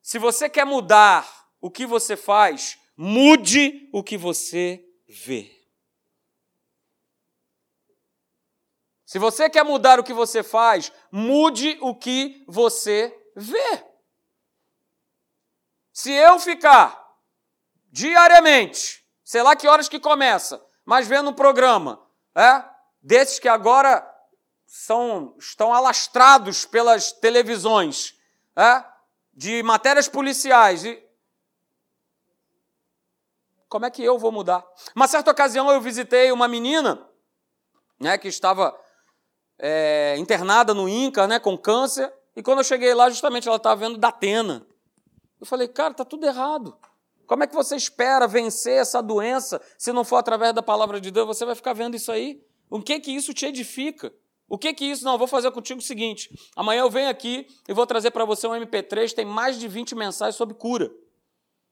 Se 0.00 0.18
você 0.18 0.48
quer 0.48 0.64
mudar 0.64 1.28
o 1.60 1.70
que 1.70 1.84
você 1.84 2.16
faz, 2.16 2.78
mude 2.96 3.90
o 3.92 4.02
que 4.02 4.16
você 4.16 4.82
vê. 5.06 5.54
Se 9.04 9.18
você 9.18 9.50
quer 9.50 9.64
mudar 9.64 10.00
o 10.00 10.04
que 10.04 10.14
você 10.14 10.42
faz, 10.42 10.90
mude 11.12 11.76
o 11.82 11.94
que 11.94 12.42
você 12.48 13.14
vê. 13.36 13.84
Se 15.92 16.10
eu 16.10 16.38
ficar 16.38 16.98
diariamente, 17.92 19.06
sei 19.22 19.42
lá 19.42 19.54
que 19.54 19.68
horas 19.68 19.90
que 19.90 20.00
começa, 20.00 20.64
mas 20.86 21.06
vendo 21.06 21.28
um 21.28 21.34
programa, 21.34 22.02
é, 22.34 22.64
desses 23.02 23.38
que 23.38 23.48
agora 23.48 24.09
são, 24.72 25.34
estão 25.36 25.74
alastrados 25.74 26.64
pelas 26.64 27.10
televisões, 27.10 28.14
é, 28.54 28.84
de 29.34 29.64
matérias 29.64 30.06
policiais. 30.06 30.84
E... 30.84 31.02
Como 33.68 33.84
é 33.84 33.90
que 33.90 34.00
eu 34.00 34.16
vou 34.16 34.30
mudar? 34.30 34.64
Uma 34.94 35.08
certa 35.08 35.28
ocasião 35.28 35.68
eu 35.72 35.80
visitei 35.80 36.30
uma 36.30 36.46
menina 36.46 37.04
né, 37.98 38.16
que 38.16 38.28
estava 38.28 38.78
é, 39.58 40.14
internada 40.18 40.72
no 40.72 40.88
INCA, 40.88 41.26
né, 41.26 41.40
com 41.40 41.58
câncer, 41.58 42.12
e 42.36 42.42
quando 42.42 42.58
eu 42.58 42.64
cheguei 42.64 42.94
lá, 42.94 43.10
justamente 43.10 43.48
ela 43.48 43.56
estava 43.56 43.80
vendo 43.80 43.98
Datena. 43.98 44.64
Eu 45.40 45.46
falei, 45.46 45.66
cara, 45.66 45.90
está 45.90 46.04
tudo 46.04 46.24
errado. 46.26 46.78
Como 47.26 47.42
é 47.42 47.46
que 47.48 47.54
você 47.56 47.74
espera 47.74 48.28
vencer 48.28 48.78
essa 48.78 49.02
doença 49.02 49.60
se 49.76 49.92
não 49.92 50.04
for 50.04 50.18
através 50.18 50.54
da 50.54 50.62
palavra 50.62 51.00
de 51.00 51.10
Deus? 51.10 51.26
Você 51.26 51.44
vai 51.44 51.56
ficar 51.56 51.72
vendo 51.72 51.96
isso 51.96 52.12
aí? 52.12 52.40
O 52.70 52.80
que 52.80 53.00
que 53.00 53.10
isso 53.10 53.34
te 53.34 53.46
edifica? 53.46 54.14
O 54.50 54.58
que 54.58 54.74
que 54.74 54.84
isso? 54.84 55.04
Não, 55.04 55.12
eu 55.12 55.18
vou 55.18 55.28
fazer 55.28 55.48
contigo 55.52 55.78
o 55.78 55.82
seguinte: 55.82 56.28
amanhã 56.56 56.80
eu 56.80 56.90
venho 56.90 57.08
aqui 57.08 57.46
e 57.68 57.72
vou 57.72 57.86
trazer 57.86 58.10
para 58.10 58.24
você 58.24 58.48
um 58.48 58.50
MP3, 58.50 59.14
tem 59.14 59.24
mais 59.24 59.56
de 59.60 59.68
20 59.68 59.94
mensagens 59.94 60.34
sobre 60.34 60.56
cura. 60.56 60.90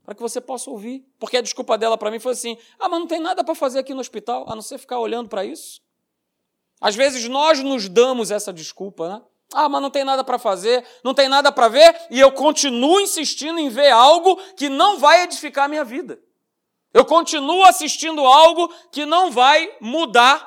Para 0.05 0.15
que 0.15 0.23
você 0.23 0.41
possa 0.41 0.71
ouvir. 0.71 1.05
Porque 1.19 1.37
a 1.37 1.43
desculpa 1.43 1.77
dela 1.77 1.99
para 1.99 2.09
mim 2.09 2.21
foi 2.21 2.33
assim: 2.33 2.57
ah, 2.79 2.89
mas 2.89 3.01
não 3.01 3.09
tem 3.09 3.19
nada 3.19 3.43
para 3.43 3.55
fazer 3.57 3.81
aqui 3.81 3.93
no 3.93 4.01
hospital, 4.01 4.47
a 4.49 4.55
não 4.55 4.63
ser 4.63 4.79
ficar 4.79 5.01
olhando 5.01 5.29
para 5.29 5.45
isso. 5.45 5.83
Às 6.81 6.95
vezes 6.95 7.29
nós 7.29 7.61
nos 7.65 7.89
damos 7.89 8.31
essa 8.31 8.53
desculpa, 8.53 9.09
né? 9.09 9.23
Ah, 9.53 9.69
mas 9.69 9.83
não 9.83 9.91
tem 9.91 10.05
nada 10.05 10.23
para 10.23 10.39
fazer, 10.39 10.87
não 11.03 11.15
tem 11.15 11.29
nada 11.29 11.51
para 11.51 11.67
ver, 11.67 12.07
e 12.11 12.21
eu 12.21 12.31
continuo 12.31 13.01
insistindo 13.01 13.59
em 13.59 13.69
ver 13.69 13.91
algo 13.91 14.37
que 14.57 14.69
não 14.69 14.99
vai 14.99 15.23
edificar 15.23 15.65
a 15.65 15.69
minha 15.69 15.85
vida. 15.85 16.21
Eu 16.95 17.05
continuo 17.05 17.65
assistindo 17.65 18.25
algo 18.25 18.73
que 18.93 19.05
não 19.05 19.33
vai 19.33 19.75
mudar 19.81 20.47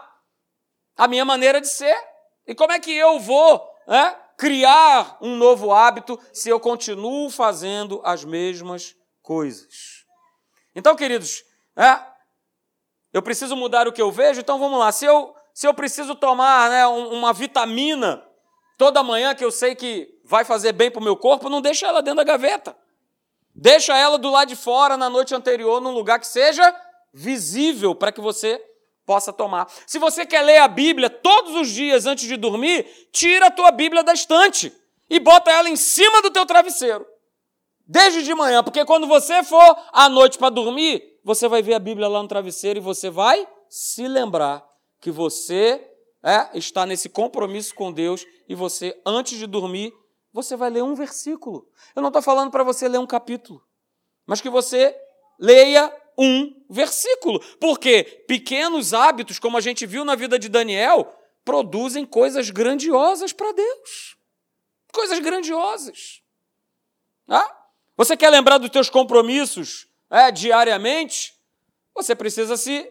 a 0.95 1.07
minha 1.07 1.25
maneira 1.25 1.59
de 1.59 1.67
ser. 1.67 2.10
E 2.47 2.55
como 2.55 2.71
é 2.71 2.79
que 2.79 2.95
eu 2.95 3.19
vou 3.19 3.63
é, 3.87 4.15
criar 4.37 5.17
um 5.21 5.35
novo 5.35 5.71
hábito 5.71 6.19
se 6.33 6.49
eu 6.49 6.59
continuo 6.59 7.29
fazendo 7.29 8.01
as 8.03 8.23
mesmas 8.23 8.95
coisas? 9.21 10.05
Então, 10.75 10.95
queridos, 10.95 11.43
é, 11.75 11.99
eu 13.13 13.21
preciso 13.21 13.55
mudar 13.55 13.87
o 13.87 13.91
que 13.91 14.01
eu 14.01 14.11
vejo, 14.11 14.39
então 14.39 14.57
vamos 14.57 14.79
lá. 14.79 14.91
Se 14.91 15.05
eu 15.05 15.35
se 15.53 15.67
eu 15.67 15.73
preciso 15.73 16.15
tomar 16.15 16.69
né, 16.69 16.87
uma 16.87 17.33
vitamina 17.33 18.23
toda 18.77 19.03
manhã 19.03 19.35
que 19.35 19.43
eu 19.43 19.51
sei 19.51 19.75
que 19.75 20.09
vai 20.23 20.45
fazer 20.45 20.71
bem 20.71 20.89
para 20.89 20.99
o 20.99 21.03
meu 21.03 21.15
corpo, 21.15 21.49
não 21.49 21.61
deixa 21.61 21.87
ela 21.87 22.01
dentro 22.01 22.17
da 22.17 22.23
gaveta. 22.23 22.75
Deixa 23.53 23.95
ela 23.97 24.17
do 24.17 24.31
lado 24.31 24.47
de 24.47 24.55
fora 24.55 24.95
na 24.95 25.09
noite 25.09 25.35
anterior, 25.35 25.81
num 25.81 25.91
lugar 25.91 26.19
que 26.19 26.27
seja 26.27 26.73
visível 27.13 27.93
para 27.93 28.11
que 28.11 28.21
você 28.21 28.63
possa 29.11 29.33
tomar. 29.33 29.67
Se 29.85 29.99
você 29.99 30.25
quer 30.25 30.41
ler 30.41 30.59
a 30.59 30.69
Bíblia 30.69 31.09
todos 31.09 31.53
os 31.53 31.69
dias 31.69 32.05
antes 32.05 32.29
de 32.29 32.37
dormir, 32.37 32.85
tira 33.11 33.47
a 33.47 33.51
tua 33.51 33.69
Bíblia 33.69 34.03
da 34.05 34.13
estante 34.13 34.73
e 35.09 35.19
bota 35.19 35.51
ela 35.51 35.67
em 35.67 35.75
cima 35.75 36.21
do 36.21 36.31
teu 36.31 36.45
travesseiro. 36.45 37.05
Desde 37.85 38.23
de 38.23 38.33
manhã, 38.33 38.63
porque 38.63 38.85
quando 38.85 39.07
você 39.07 39.43
for 39.43 39.77
à 39.91 40.07
noite 40.07 40.37
para 40.37 40.49
dormir, 40.49 41.03
você 41.25 41.45
vai 41.49 41.61
ver 41.61 41.73
a 41.73 41.79
Bíblia 41.79 42.07
lá 42.07 42.21
no 42.21 42.27
travesseiro 42.29 42.79
e 42.79 42.81
você 42.81 43.09
vai 43.09 43.45
se 43.67 44.07
lembrar 44.07 44.65
que 45.01 45.11
você 45.11 45.85
é, 46.23 46.57
está 46.57 46.85
nesse 46.85 47.09
compromisso 47.09 47.75
com 47.75 47.91
Deus 47.91 48.25
e 48.47 48.55
você, 48.55 48.97
antes 49.05 49.37
de 49.37 49.45
dormir, 49.45 49.93
você 50.31 50.55
vai 50.55 50.69
ler 50.69 50.83
um 50.83 50.95
versículo. 50.95 51.67
Eu 51.93 52.01
não 52.01 52.07
estou 52.07 52.21
falando 52.21 52.49
para 52.49 52.63
você 52.63 52.87
ler 52.87 52.97
um 52.99 53.05
capítulo, 53.05 53.61
mas 54.25 54.39
que 54.39 54.49
você 54.49 54.95
leia 55.37 55.93
um 56.21 56.63
versículo. 56.69 57.39
Porque 57.59 58.03
pequenos 58.27 58.93
hábitos, 58.93 59.39
como 59.39 59.57
a 59.57 59.61
gente 59.61 59.85
viu 59.85 60.05
na 60.05 60.15
vida 60.15 60.37
de 60.37 60.47
Daniel, 60.47 61.11
produzem 61.43 62.05
coisas 62.05 62.49
grandiosas 62.51 63.33
para 63.33 63.51
Deus. 63.51 64.15
Coisas 64.93 65.19
grandiosas. 65.19 66.21
Ah? 67.27 67.57
Você 67.97 68.15
quer 68.15 68.29
lembrar 68.29 68.57
dos 68.57 68.69
teus 68.69 68.89
compromissos 68.89 69.87
é, 70.09 70.31
diariamente? 70.31 71.33
Você 71.95 72.15
precisa 72.15 72.55
se 72.55 72.87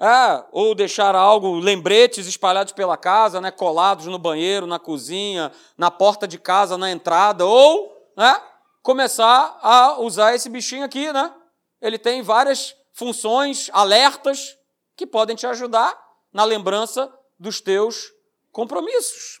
é, 0.00 0.44
ou 0.52 0.74
deixar 0.74 1.14
algo, 1.16 1.58
lembretes 1.58 2.26
espalhados 2.26 2.72
pela 2.72 2.96
casa, 2.96 3.40
né, 3.40 3.50
colados 3.50 4.06
no 4.06 4.18
banheiro, 4.18 4.66
na 4.66 4.78
cozinha, 4.78 5.50
na 5.76 5.90
porta 5.90 6.28
de 6.28 6.38
casa, 6.38 6.78
na 6.78 6.90
entrada, 6.90 7.44
ou 7.44 8.12
né, 8.16 8.40
começar 8.80 9.58
a 9.60 10.00
usar 10.00 10.34
esse 10.34 10.48
bichinho 10.48 10.84
aqui, 10.84 11.12
né? 11.12 11.34
Ele 11.80 11.98
tem 11.98 12.22
várias 12.22 12.74
funções, 12.92 13.70
alertas, 13.72 14.56
que 14.96 15.06
podem 15.06 15.36
te 15.36 15.46
ajudar 15.46 15.96
na 16.32 16.44
lembrança 16.44 17.12
dos 17.38 17.60
teus 17.60 18.12
compromissos. 18.50 19.40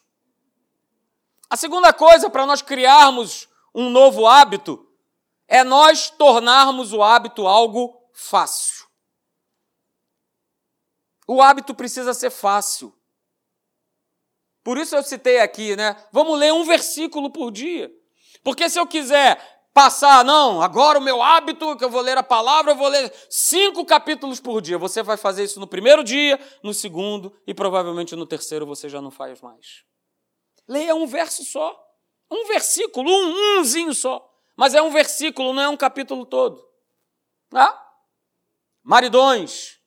A 1.50 1.56
segunda 1.56 1.92
coisa 1.92 2.30
para 2.30 2.46
nós 2.46 2.62
criarmos 2.62 3.48
um 3.74 3.90
novo 3.90 4.26
hábito 4.26 4.86
é 5.46 5.64
nós 5.64 6.10
tornarmos 6.10 6.92
o 6.92 7.02
hábito 7.02 7.46
algo 7.46 8.00
fácil. 8.12 8.86
O 11.26 11.42
hábito 11.42 11.74
precisa 11.74 12.14
ser 12.14 12.30
fácil. 12.30 12.94
Por 14.62 14.76
isso 14.78 14.94
eu 14.94 15.02
citei 15.02 15.40
aqui, 15.40 15.74
né? 15.74 15.96
Vamos 16.12 16.38
ler 16.38 16.52
um 16.52 16.64
versículo 16.64 17.30
por 17.30 17.50
dia. 17.50 17.90
Porque 18.44 18.68
se 18.68 18.78
eu 18.78 18.86
quiser 18.86 19.57
passar, 19.78 20.24
não, 20.24 20.60
agora 20.60 20.98
o 20.98 21.00
meu 21.00 21.22
hábito, 21.22 21.76
que 21.76 21.84
eu 21.84 21.88
vou 21.88 22.00
ler 22.00 22.18
a 22.18 22.22
palavra, 22.22 22.72
eu 22.72 22.76
vou 22.76 22.88
ler 22.88 23.14
cinco 23.30 23.86
capítulos 23.86 24.40
por 24.40 24.60
dia. 24.60 24.76
Você 24.76 25.04
vai 25.04 25.16
fazer 25.16 25.44
isso 25.44 25.60
no 25.60 25.68
primeiro 25.68 26.02
dia, 26.02 26.36
no 26.64 26.74
segundo 26.74 27.32
e 27.46 27.54
provavelmente 27.54 28.16
no 28.16 28.26
terceiro 28.26 28.66
você 28.66 28.88
já 28.88 29.00
não 29.00 29.12
faz 29.12 29.40
mais. 29.40 29.84
Leia 30.66 30.96
um 30.96 31.06
verso 31.06 31.44
só. 31.44 31.80
Um 32.28 32.44
versículo, 32.48 33.08
um 33.08 33.60
umzinho 33.60 33.94
só. 33.94 34.28
Mas 34.56 34.74
é 34.74 34.82
um 34.82 34.90
versículo, 34.90 35.52
não 35.52 35.62
é 35.62 35.68
um 35.68 35.76
capítulo 35.76 36.26
todo. 36.26 36.60
Maridões. 38.82 39.78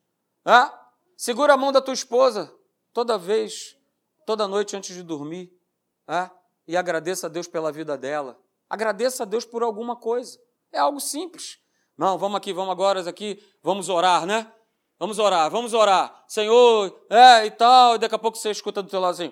Segura 1.18 1.52
a 1.52 1.56
mão 1.58 1.70
da 1.70 1.82
tua 1.82 1.92
esposa 1.92 2.50
toda 2.94 3.18
vez, 3.18 3.76
toda 4.24 4.48
noite 4.48 4.74
antes 4.74 4.96
de 4.96 5.02
dormir, 5.02 5.52
e 6.66 6.78
agradeça 6.78 7.26
a 7.26 7.30
Deus 7.30 7.46
pela 7.46 7.70
vida 7.70 7.98
dela. 7.98 8.41
Agradeça 8.72 9.24
a 9.24 9.26
Deus 9.26 9.44
por 9.44 9.62
alguma 9.62 9.94
coisa. 9.94 10.40
É 10.72 10.78
algo 10.78 10.98
simples. 10.98 11.58
Não, 11.94 12.16
vamos 12.16 12.38
aqui, 12.38 12.54
vamos 12.54 12.72
agora 12.72 13.06
aqui, 13.06 13.38
vamos 13.62 13.90
orar, 13.90 14.24
né? 14.24 14.50
Vamos 14.98 15.18
orar, 15.18 15.50
vamos 15.50 15.74
orar. 15.74 16.24
Senhor, 16.26 17.04
é 17.10 17.44
e 17.44 17.50
tal, 17.50 17.96
e 17.96 17.98
daqui 17.98 18.14
a 18.14 18.18
pouco 18.18 18.38
você 18.38 18.50
escuta 18.50 18.82
do 18.82 18.88
teu 18.88 18.98
lado 18.98 19.12
assim. 19.12 19.30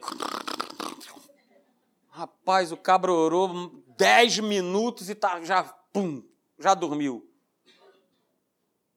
Rapaz, 2.10 2.70
o 2.70 2.76
cabra 2.76 3.10
orou 3.10 3.82
dez 3.96 4.38
minutos 4.38 5.08
e 5.08 5.14
tá, 5.14 5.40
já, 5.40 5.64
pum, 5.90 6.22
já 6.58 6.74
dormiu. 6.74 7.26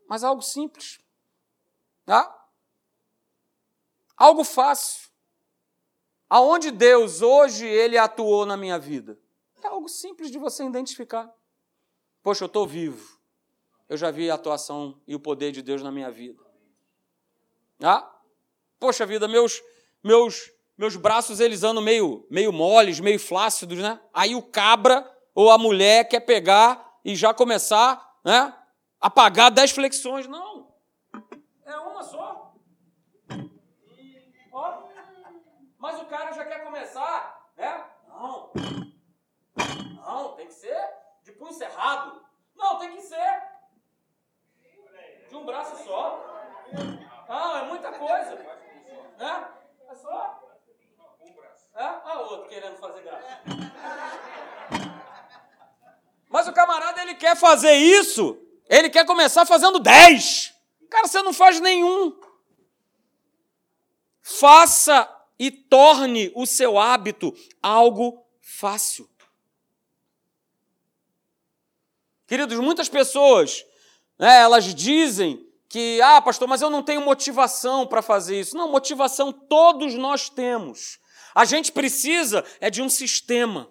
Mas 0.10 0.26
algo 0.26 0.42
simples. 0.42 1.00
Tá? 2.06 2.50
Algo 4.18 4.44
fácil. 4.44 5.10
Aonde 6.30 6.70
Deus 6.70 7.22
hoje 7.22 7.66
ele 7.66 7.98
atuou 7.98 8.46
na 8.46 8.58
minha 8.58 8.78
vida? 8.78 9.23
É 9.64 9.68
algo 9.68 9.88
simples 9.88 10.30
de 10.30 10.38
você 10.38 10.66
identificar. 10.66 11.34
Poxa, 12.22 12.44
eu 12.44 12.48
estou 12.48 12.68
vivo. 12.68 13.20
Eu 13.88 13.98
já 13.98 14.12
vi 14.12 14.30
a 14.30 14.36
atuação 14.36 15.02
e 15.08 15.16
o 15.16 15.20
poder 15.20 15.52
de 15.52 15.62
Deus 15.62 15.82
na 15.82 15.92
minha 15.92 16.12
vida. 16.12 16.42
Ah? 17.82 18.10
Poxa 18.80 19.06
vida, 19.06 19.28
meus 19.28 19.62
meus 20.04 20.52
meus 20.78 20.96
braços 20.96 21.40
eles 21.40 21.64
andam 21.64 21.84
meio 21.84 22.26
meio 22.30 22.52
moles, 22.52 23.00
meio 23.00 23.20
flácidos, 23.20 23.80
né? 23.80 24.00
Aí 24.14 24.36
o 24.36 24.42
cabra 24.42 25.10
ou 25.34 25.52
a 25.52 25.58
mulher 25.58 26.08
quer 26.08 26.22
pegar 26.22 27.00
e 27.04 27.16
já 27.16 27.34
começar, 27.34 28.20
né? 28.24 28.54
apagar 29.04 29.52
dez 29.52 29.72
flexões, 29.72 30.28
não. 30.28 30.74
É 31.66 31.76
uma 31.76 32.04
só. 32.04 32.54
Ó. 34.52 34.84
Mas 35.78 36.02
o 36.02 36.06
cara 36.06 36.32
já 36.32 36.46
quer 36.46 36.64
começar, 36.64 37.52
né? 37.58 37.86
Não. 38.08 38.93
Não, 39.56 40.36
tem 40.36 40.48
que 40.48 40.54
ser 40.54 40.90
de 41.24 41.32
punho 41.32 41.54
cerrado. 41.54 42.24
Não, 42.56 42.80
tem 42.80 42.96
que 42.96 43.02
ser 43.02 43.44
de 45.30 45.36
um 45.36 45.46
braço 45.46 45.84
só. 45.84 46.24
Não, 47.28 47.58
é 47.58 47.64
muita 47.64 47.92
coisa. 47.94 48.36
Né? 49.18 49.48
É 49.90 49.96
só. 49.96 50.44
É? 51.76 51.84
Ah, 51.84 52.20
outro 52.20 52.48
querendo 52.50 52.78
fazer 52.78 53.02
graça. 53.02 53.42
Mas 56.30 56.48
o 56.48 56.54
camarada, 56.54 57.02
ele 57.02 57.16
quer 57.16 57.36
fazer 57.36 57.74
isso, 57.74 58.40
ele 58.68 58.90
quer 58.90 59.06
começar 59.06 59.46
fazendo 59.46 59.80
10. 59.80 60.54
Cara, 60.90 61.08
você 61.08 61.22
não 61.24 61.34
faz 61.34 61.60
nenhum. 61.60 62.20
Faça 64.22 65.10
e 65.38 65.50
torne 65.52 66.32
o 66.36 66.46
seu 66.46 66.78
hábito 66.78 67.34
algo 67.62 68.24
fácil. 68.40 69.10
Queridos, 72.28 72.60
muitas 72.60 72.90
pessoas, 72.90 73.66
né, 74.18 74.42
elas 74.42 74.74
dizem 74.74 75.46
que, 75.68 76.00
ah, 76.02 76.22
pastor, 76.22 76.48
mas 76.48 76.62
eu 76.62 76.70
não 76.70 76.84
tenho 76.84 77.02
motivação 77.02 77.88
para 77.88 78.02
fazer 78.02 78.40
isso. 78.40 78.56
Não, 78.56 78.72
motivação 78.72 79.32
todos 79.32 79.96
nós 79.96 80.30
temos. 80.30 81.00
A 81.34 81.46
gente 81.46 81.72
precisa 81.72 82.46
é 82.60 82.70
de 82.70 82.82
um 82.82 82.90
sistema. 82.90 83.70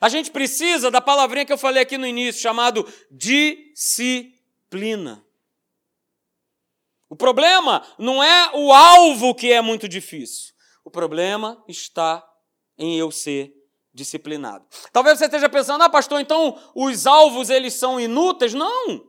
A 0.00 0.08
gente 0.08 0.30
precisa 0.30 0.90
da 0.90 1.00
palavrinha 1.00 1.46
que 1.46 1.52
eu 1.52 1.58
falei 1.58 1.82
aqui 1.82 1.96
no 1.96 2.06
início, 2.06 2.42
chamado 2.42 2.86
disciplina. 3.10 5.24
O 7.08 7.16
problema 7.16 7.84
não 7.98 8.22
é 8.22 8.50
o 8.54 8.72
alvo 8.72 9.34
que 9.34 9.52
é 9.52 9.60
muito 9.60 9.88
difícil. 9.88 10.54
O 10.84 10.90
problema 10.90 11.62
está 11.68 12.26
em 12.76 12.98
eu 12.98 13.10
ser 13.10 13.59
disciplinado. 13.92 14.64
Talvez 14.92 15.18
você 15.18 15.24
esteja 15.24 15.48
pensando, 15.48 15.82
ah, 15.82 15.90
pastor, 15.90 16.20
então 16.20 16.58
os 16.74 17.06
alvos 17.06 17.50
eles 17.50 17.74
são 17.74 17.98
inúteis? 17.98 18.54
Não! 18.54 19.08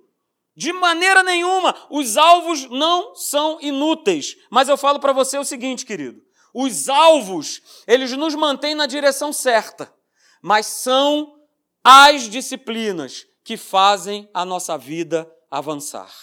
De 0.56 0.74
maneira 0.74 1.24
nenhuma, 1.24 1.76
os 1.90 2.18
alvos 2.18 2.70
não 2.70 3.16
são 3.16 3.60
inúteis. 3.62 4.36
Mas 4.50 4.68
eu 4.68 4.78
falo 4.78 5.00
para 5.00 5.14
você 5.14 5.38
o 5.38 5.46
seguinte, 5.46 5.86
querido: 5.86 6.22
os 6.54 6.90
alvos, 6.90 7.62
eles 7.88 8.12
nos 8.12 8.36
mantêm 8.36 8.76
na 8.76 8.86
direção 8.86 9.32
certa, 9.32 9.94
mas 10.42 10.66
são 10.66 11.40
as 11.84 12.24
disciplinas 12.24 13.26
que 13.44 13.56
fazem 13.56 14.30
a 14.34 14.46
nossa 14.46 14.78
vida 14.78 15.32
avançar. 15.50 16.14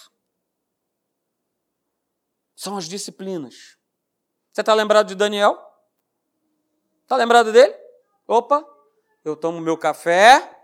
São 2.55 2.77
as 2.77 2.87
disciplinas. 2.87 3.77
Você 4.53 4.61
está 4.61 4.75
lembrado 4.75 5.09
de 5.09 5.15
Daniel? 5.15 5.57
Está 7.03 7.17
lembrado 7.17 7.53
dele? 7.53 7.75
Opa, 8.29 8.63
eu 9.25 9.35
tomo 9.35 9.59
meu 9.59 9.79
café 9.79 10.55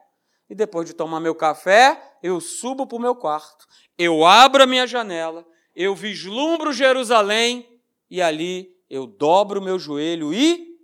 e 0.51 0.55
depois 0.55 0.87
de 0.87 0.93
tomar 0.93 1.19
meu 1.19 1.35
café, 1.35 2.19
eu 2.23 2.39
subo 2.43 2.87
para 2.87 2.97
o 2.97 3.01
meu 3.01 3.17
quarto. 3.17 3.67
Eu 3.97 4.27
abro 4.27 4.63
a 4.63 4.67
minha 4.67 4.87
janela, 4.87 5.47
eu 5.75 5.95
vislumbro 5.95 6.75
Jerusalém 6.75 7.81
e 8.11 8.21
ali 8.21 8.79
eu 8.91 9.07
dobro 9.07 9.63
meu 9.63 9.79
joelho 9.79 10.35
e 10.35 10.79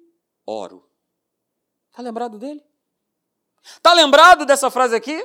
oro. 0.47 0.89
Está 1.91 2.03
lembrado 2.03 2.39
dele? 2.39 2.65
Está 3.63 3.93
lembrado 3.93 4.47
dessa 4.47 4.71
frase 4.71 4.97
aqui? 4.97 5.23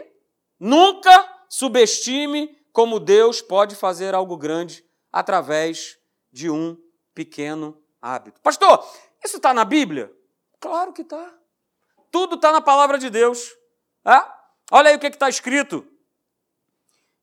Nunca 0.60 1.46
subestime 1.48 2.54
como 2.74 3.00
Deus 3.00 3.42
pode 3.42 3.76
fazer 3.76 4.14
algo 4.14 4.36
grande 4.36 4.86
através 5.10 5.98
de 6.34 6.50
um 6.50 6.78
pequeno 7.14 7.82
hábito. 8.02 8.42
Pastor, 8.42 8.86
isso 9.24 9.38
está 9.38 9.54
na 9.54 9.64
Bíblia? 9.64 10.14
Claro 10.60 10.92
que 10.92 11.02
está. 11.02 11.34
Tudo 12.16 12.36
está 12.36 12.50
na 12.50 12.62
palavra 12.62 12.98
de 12.98 13.10
Deus. 13.10 13.54
É? 14.06 14.24
Olha 14.72 14.90
aí 14.90 14.96
o 14.96 15.00
que 15.00 15.08
está 15.08 15.28
escrito 15.28 15.86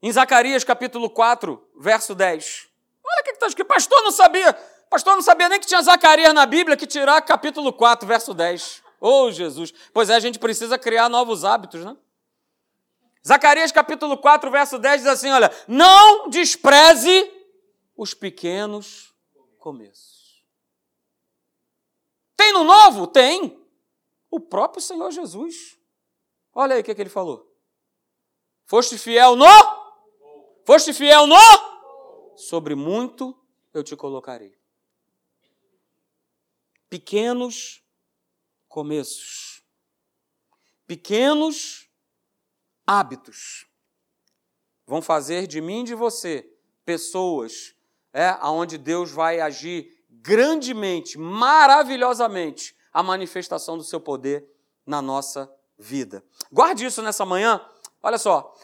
em 0.03 0.13
Zacarias 0.13 0.65
capítulo 0.65 1.09
4, 1.09 1.67
verso 1.79 2.15
10. 2.15 2.69
Olha 3.03 3.21
o 3.23 3.25
que 3.25 3.31
está 3.31 3.47
escrito. 3.47 3.69
Pastor, 3.69 4.03
não 4.03 4.11
sabia. 4.11 4.53
Pastor, 4.91 5.15
não 5.15 5.23
sabia 5.23 5.49
nem 5.49 5.59
que 5.59 5.67
tinha 5.67 5.81
Zacarias 5.81 6.35
na 6.35 6.45
Bíblia, 6.45 6.77
que 6.77 6.87
tirar 6.87 7.23
capítulo 7.23 7.73
4, 7.73 8.07
verso 8.07 8.35
10. 8.35 8.83
Oh, 9.01 9.31
Jesus. 9.31 9.73
Pois 9.95 10.11
é, 10.11 10.15
a 10.15 10.21
gente 10.21 10.39
precisa 10.39 10.77
criar 10.77 11.09
novos 11.09 11.43
hábitos, 11.43 11.83
né? 11.83 11.97
Zacarias 13.27 13.73
capítulo 13.73 14.19
4, 14.19 14.51
verso 14.51 14.79
10 14.79 15.01
diz 15.01 15.11
assim: 15.11 15.31
olha, 15.31 15.51
não 15.67 16.29
despreze 16.29 17.33
os 17.97 18.13
pequenos 18.13 19.11
começos. 19.59 20.45
Tem 22.37 22.53
no 22.53 22.63
novo? 22.63 23.07
Tem. 23.07 23.62
O 24.33 24.41
próprio 24.41 24.83
Senhor 24.83 25.13
Jesus. 25.13 25.79
Olha 26.53 26.75
aí 26.75 26.81
o 26.81 26.85
que, 26.85 26.93
que 26.93 27.01
ele 27.01 27.09
falou. 27.09 27.49
Foste 28.65 28.99
fiel 28.99 29.37
no? 29.37 29.47
Foste 30.67 30.93
fiel 30.93 31.29
no? 31.29 31.37
Sobre 32.37 32.75
muito 32.75 33.39
eu 33.73 33.85
te 33.85 33.95
colocarei 33.95 34.61
pequenos 36.93 37.83
começos, 38.69 39.63
pequenos 40.87 41.89
hábitos 42.87 43.67
vão 44.87 45.01
fazer 45.01 45.47
de 45.47 45.59
mim 45.63 45.81
e 45.81 45.85
de 45.85 45.95
você 45.95 46.47
pessoas 46.85 47.75
é, 48.13 48.37
aonde 48.41 48.77
Deus 48.77 49.11
vai 49.11 49.41
agir 49.41 50.05
grandemente, 50.11 51.17
maravilhosamente 51.17 52.77
a 52.93 53.03
manifestação 53.03 53.77
do 53.79 53.85
seu 53.85 54.01
poder 54.01 54.47
na 54.87 55.01
nossa 55.01 55.53
vida. 55.79 56.25
Guarde 56.51 56.85
isso 56.85 57.03
nessa 57.03 57.25
manhã. 57.25 57.65
Olha 58.03 58.19
só, 58.19 58.55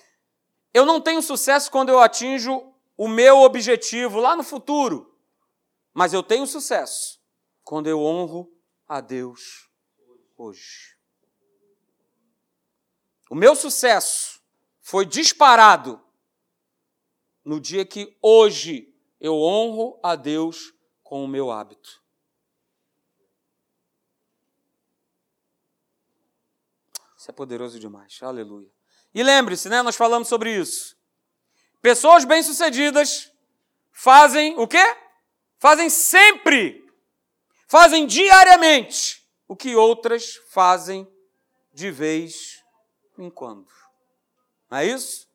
eu 0.74 0.84
não 0.84 1.00
tenho 1.00 1.22
sucesso 1.22 1.70
quando 1.70 1.88
eu 1.88 2.00
atinjo 2.00 2.72
o 2.96 3.08
meu 3.08 3.38
objetivo 3.38 4.18
lá 4.20 4.36
no 4.36 4.42
futuro, 4.42 5.14
mas 5.94 6.12
eu 6.12 6.22
tenho 6.22 6.46
sucesso 6.46 7.20
quando 7.64 7.86
eu 7.86 8.00
honro 8.00 8.52
a 8.86 9.00
Deus 9.00 9.68
hoje. 10.36 10.96
O 13.30 13.34
meu 13.34 13.54
sucesso 13.54 14.40
foi 14.80 15.04
disparado 15.04 16.00
no 17.44 17.60
dia 17.60 17.84
que 17.84 18.16
hoje 18.22 18.94
eu 19.20 19.34
honro 19.40 19.98
a 20.02 20.16
Deus 20.16 20.72
com 21.02 21.24
o 21.24 21.28
meu 21.28 21.50
hábito. 21.50 22.02
Isso 27.28 27.32
é 27.32 27.34
poderoso 27.34 27.78
demais. 27.78 28.18
Aleluia. 28.22 28.70
E 29.14 29.22
lembre-se, 29.22 29.68
né? 29.68 29.82
Nós 29.82 29.96
falamos 29.96 30.28
sobre 30.28 30.50
isso. 30.50 30.96
Pessoas 31.82 32.24
bem-sucedidas 32.24 33.30
fazem 33.92 34.58
o 34.58 34.66
quê? 34.66 34.82
Fazem 35.58 35.90
sempre 35.90 36.86
fazem 37.68 38.06
diariamente 38.06 39.22
o 39.46 39.54
que 39.54 39.76
outras 39.76 40.36
fazem 40.50 41.06
de 41.70 41.90
vez 41.90 42.64
em 43.18 43.28
quando. 43.28 43.68
Não 44.70 44.78
é 44.78 44.86
isso? 44.86 45.28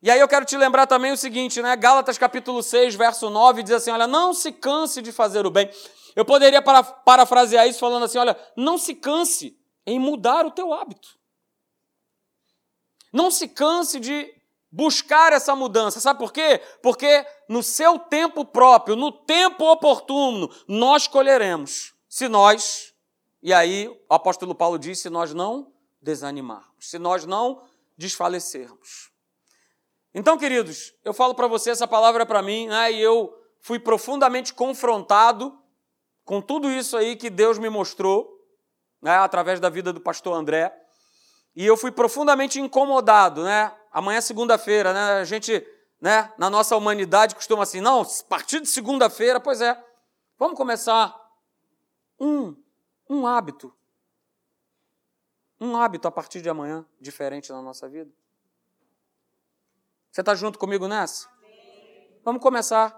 E 0.00 0.12
aí 0.12 0.20
eu 0.20 0.28
quero 0.28 0.44
te 0.44 0.56
lembrar 0.56 0.86
também 0.86 1.10
o 1.10 1.16
seguinte, 1.16 1.60
né? 1.60 1.74
Gálatas 1.74 2.16
capítulo 2.16 2.62
6, 2.62 2.94
verso 2.94 3.28
9, 3.30 3.64
diz 3.64 3.72
assim: 3.72 3.90
olha, 3.90 4.06
não 4.06 4.32
se 4.32 4.52
canse 4.52 5.02
de 5.02 5.10
fazer 5.10 5.44
o 5.44 5.50
bem. 5.50 5.68
Eu 6.14 6.24
poderia 6.24 6.62
para, 6.62 6.84
parafrasear 6.84 7.66
isso 7.66 7.80
falando 7.80 8.04
assim: 8.04 8.18
olha, 8.18 8.38
não 8.56 8.78
se 8.78 8.94
canse 8.94 9.59
em 9.86 9.98
mudar 9.98 10.46
o 10.46 10.50
teu 10.50 10.72
hábito. 10.72 11.18
Não 13.12 13.30
se 13.30 13.48
canse 13.48 13.98
de 13.98 14.32
buscar 14.70 15.32
essa 15.32 15.54
mudança. 15.56 16.00
Sabe 16.00 16.18
por 16.18 16.32
quê? 16.32 16.60
Porque 16.82 17.26
no 17.48 17.62
seu 17.62 17.98
tempo 17.98 18.44
próprio, 18.44 18.94
no 18.94 19.10
tempo 19.10 19.64
oportuno, 19.64 20.48
nós 20.68 21.06
colheremos. 21.06 21.92
Se 22.08 22.28
nós, 22.28 22.94
e 23.42 23.52
aí 23.52 23.88
o 23.88 24.14
apóstolo 24.14 24.54
Paulo 24.54 24.78
diz, 24.78 25.00
se 25.00 25.10
nós 25.10 25.34
não 25.34 25.72
desanimarmos, 26.00 26.88
se 26.88 26.98
nós 26.98 27.26
não 27.26 27.62
desfalecermos. 27.96 29.10
Então, 30.14 30.38
queridos, 30.38 30.92
eu 31.04 31.12
falo 31.12 31.34
para 31.34 31.46
você 31.46 31.70
essa 31.70 31.86
palavra 31.86 32.26
para 32.26 32.42
mim, 32.42 32.66
né, 32.66 32.90
e 32.90 33.00
eu 33.00 33.32
fui 33.60 33.78
profundamente 33.78 34.52
confrontado 34.52 35.56
com 36.24 36.40
tudo 36.40 36.70
isso 36.70 36.96
aí 36.96 37.14
que 37.14 37.30
Deus 37.30 37.58
me 37.58 37.68
mostrou, 37.68 38.39
né, 39.00 39.16
através 39.16 39.60
da 39.60 39.68
vida 39.68 39.92
do 39.92 40.00
pastor 40.00 40.34
André, 40.34 40.74
e 41.54 41.66
eu 41.66 41.76
fui 41.76 41.90
profundamente 41.90 42.60
incomodado, 42.60 43.44
né, 43.44 43.74
amanhã 43.92 44.18
é 44.18 44.20
segunda-feira, 44.20 44.92
né? 44.92 45.20
A 45.20 45.24
gente, 45.24 45.66
né, 46.00 46.32
na 46.38 46.48
nossa 46.48 46.76
humanidade 46.76 47.34
costuma 47.34 47.64
assim, 47.64 47.80
não, 47.80 48.02
a 48.02 48.06
partir 48.28 48.60
de 48.60 48.68
segunda-feira, 48.68 49.40
pois 49.40 49.60
é. 49.60 49.82
Vamos 50.38 50.56
começar 50.56 51.14
um 52.18 52.56
um 53.10 53.26
hábito. 53.26 53.74
Um 55.60 55.76
hábito 55.76 56.06
a 56.06 56.12
partir 56.12 56.40
de 56.40 56.48
amanhã 56.48 56.86
diferente 57.00 57.50
na 57.50 57.60
nossa 57.60 57.88
vida. 57.88 58.10
Você 60.10 60.20
está 60.22 60.34
junto 60.34 60.58
comigo 60.58 60.86
nessa? 60.86 61.28
Vamos 62.24 62.40
começar. 62.40 62.96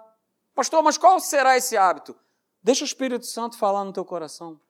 Pastor, 0.55 0.83
mas 0.83 0.99
qual 0.99 1.19
será 1.19 1.57
esse 1.57 1.77
hábito? 1.79 2.15
Deixa 2.63 2.85
o 2.85 2.87
Espírito 2.87 3.25
Santo 3.25 3.57
falar 3.57 3.85
no 3.85 3.93
teu 3.93 4.05
coração. 4.05 4.61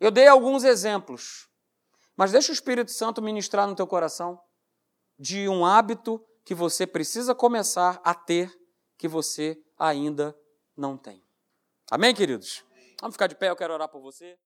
Eu 0.00 0.10
dei 0.10 0.26
alguns 0.26 0.64
exemplos, 0.64 1.48
mas 2.16 2.32
deixa 2.32 2.50
o 2.50 2.54
Espírito 2.54 2.90
Santo 2.90 3.22
ministrar 3.22 3.66
no 3.66 3.74
teu 3.74 3.86
coração 3.86 4.40
de 5.18 5.48
um 5.48 5.64
hábito 5.64 6.24
que 6.44 6.54
você 6.54 6.86
precisa 6.86 7.34
começar 7.34 8.00
a 8.04 8.14
ter 8.14 8.50
que 8.96 9.08
você 9.08 9.58
ainda 9.78 10.36
não 10.76 10.96
tem. 10.96 11.22
Amém, 11.90 12.14
queridos? 12.14 12.64
Vamos 13.00 13.14
ficar 13.14 13.26
de 13.26 13.34
pé, 13.34 13.50
eu 13.50 13.56
quero 13.56 13.74
orar 13.74 13.88
por 13.88 14.00
você. 14.00 14.34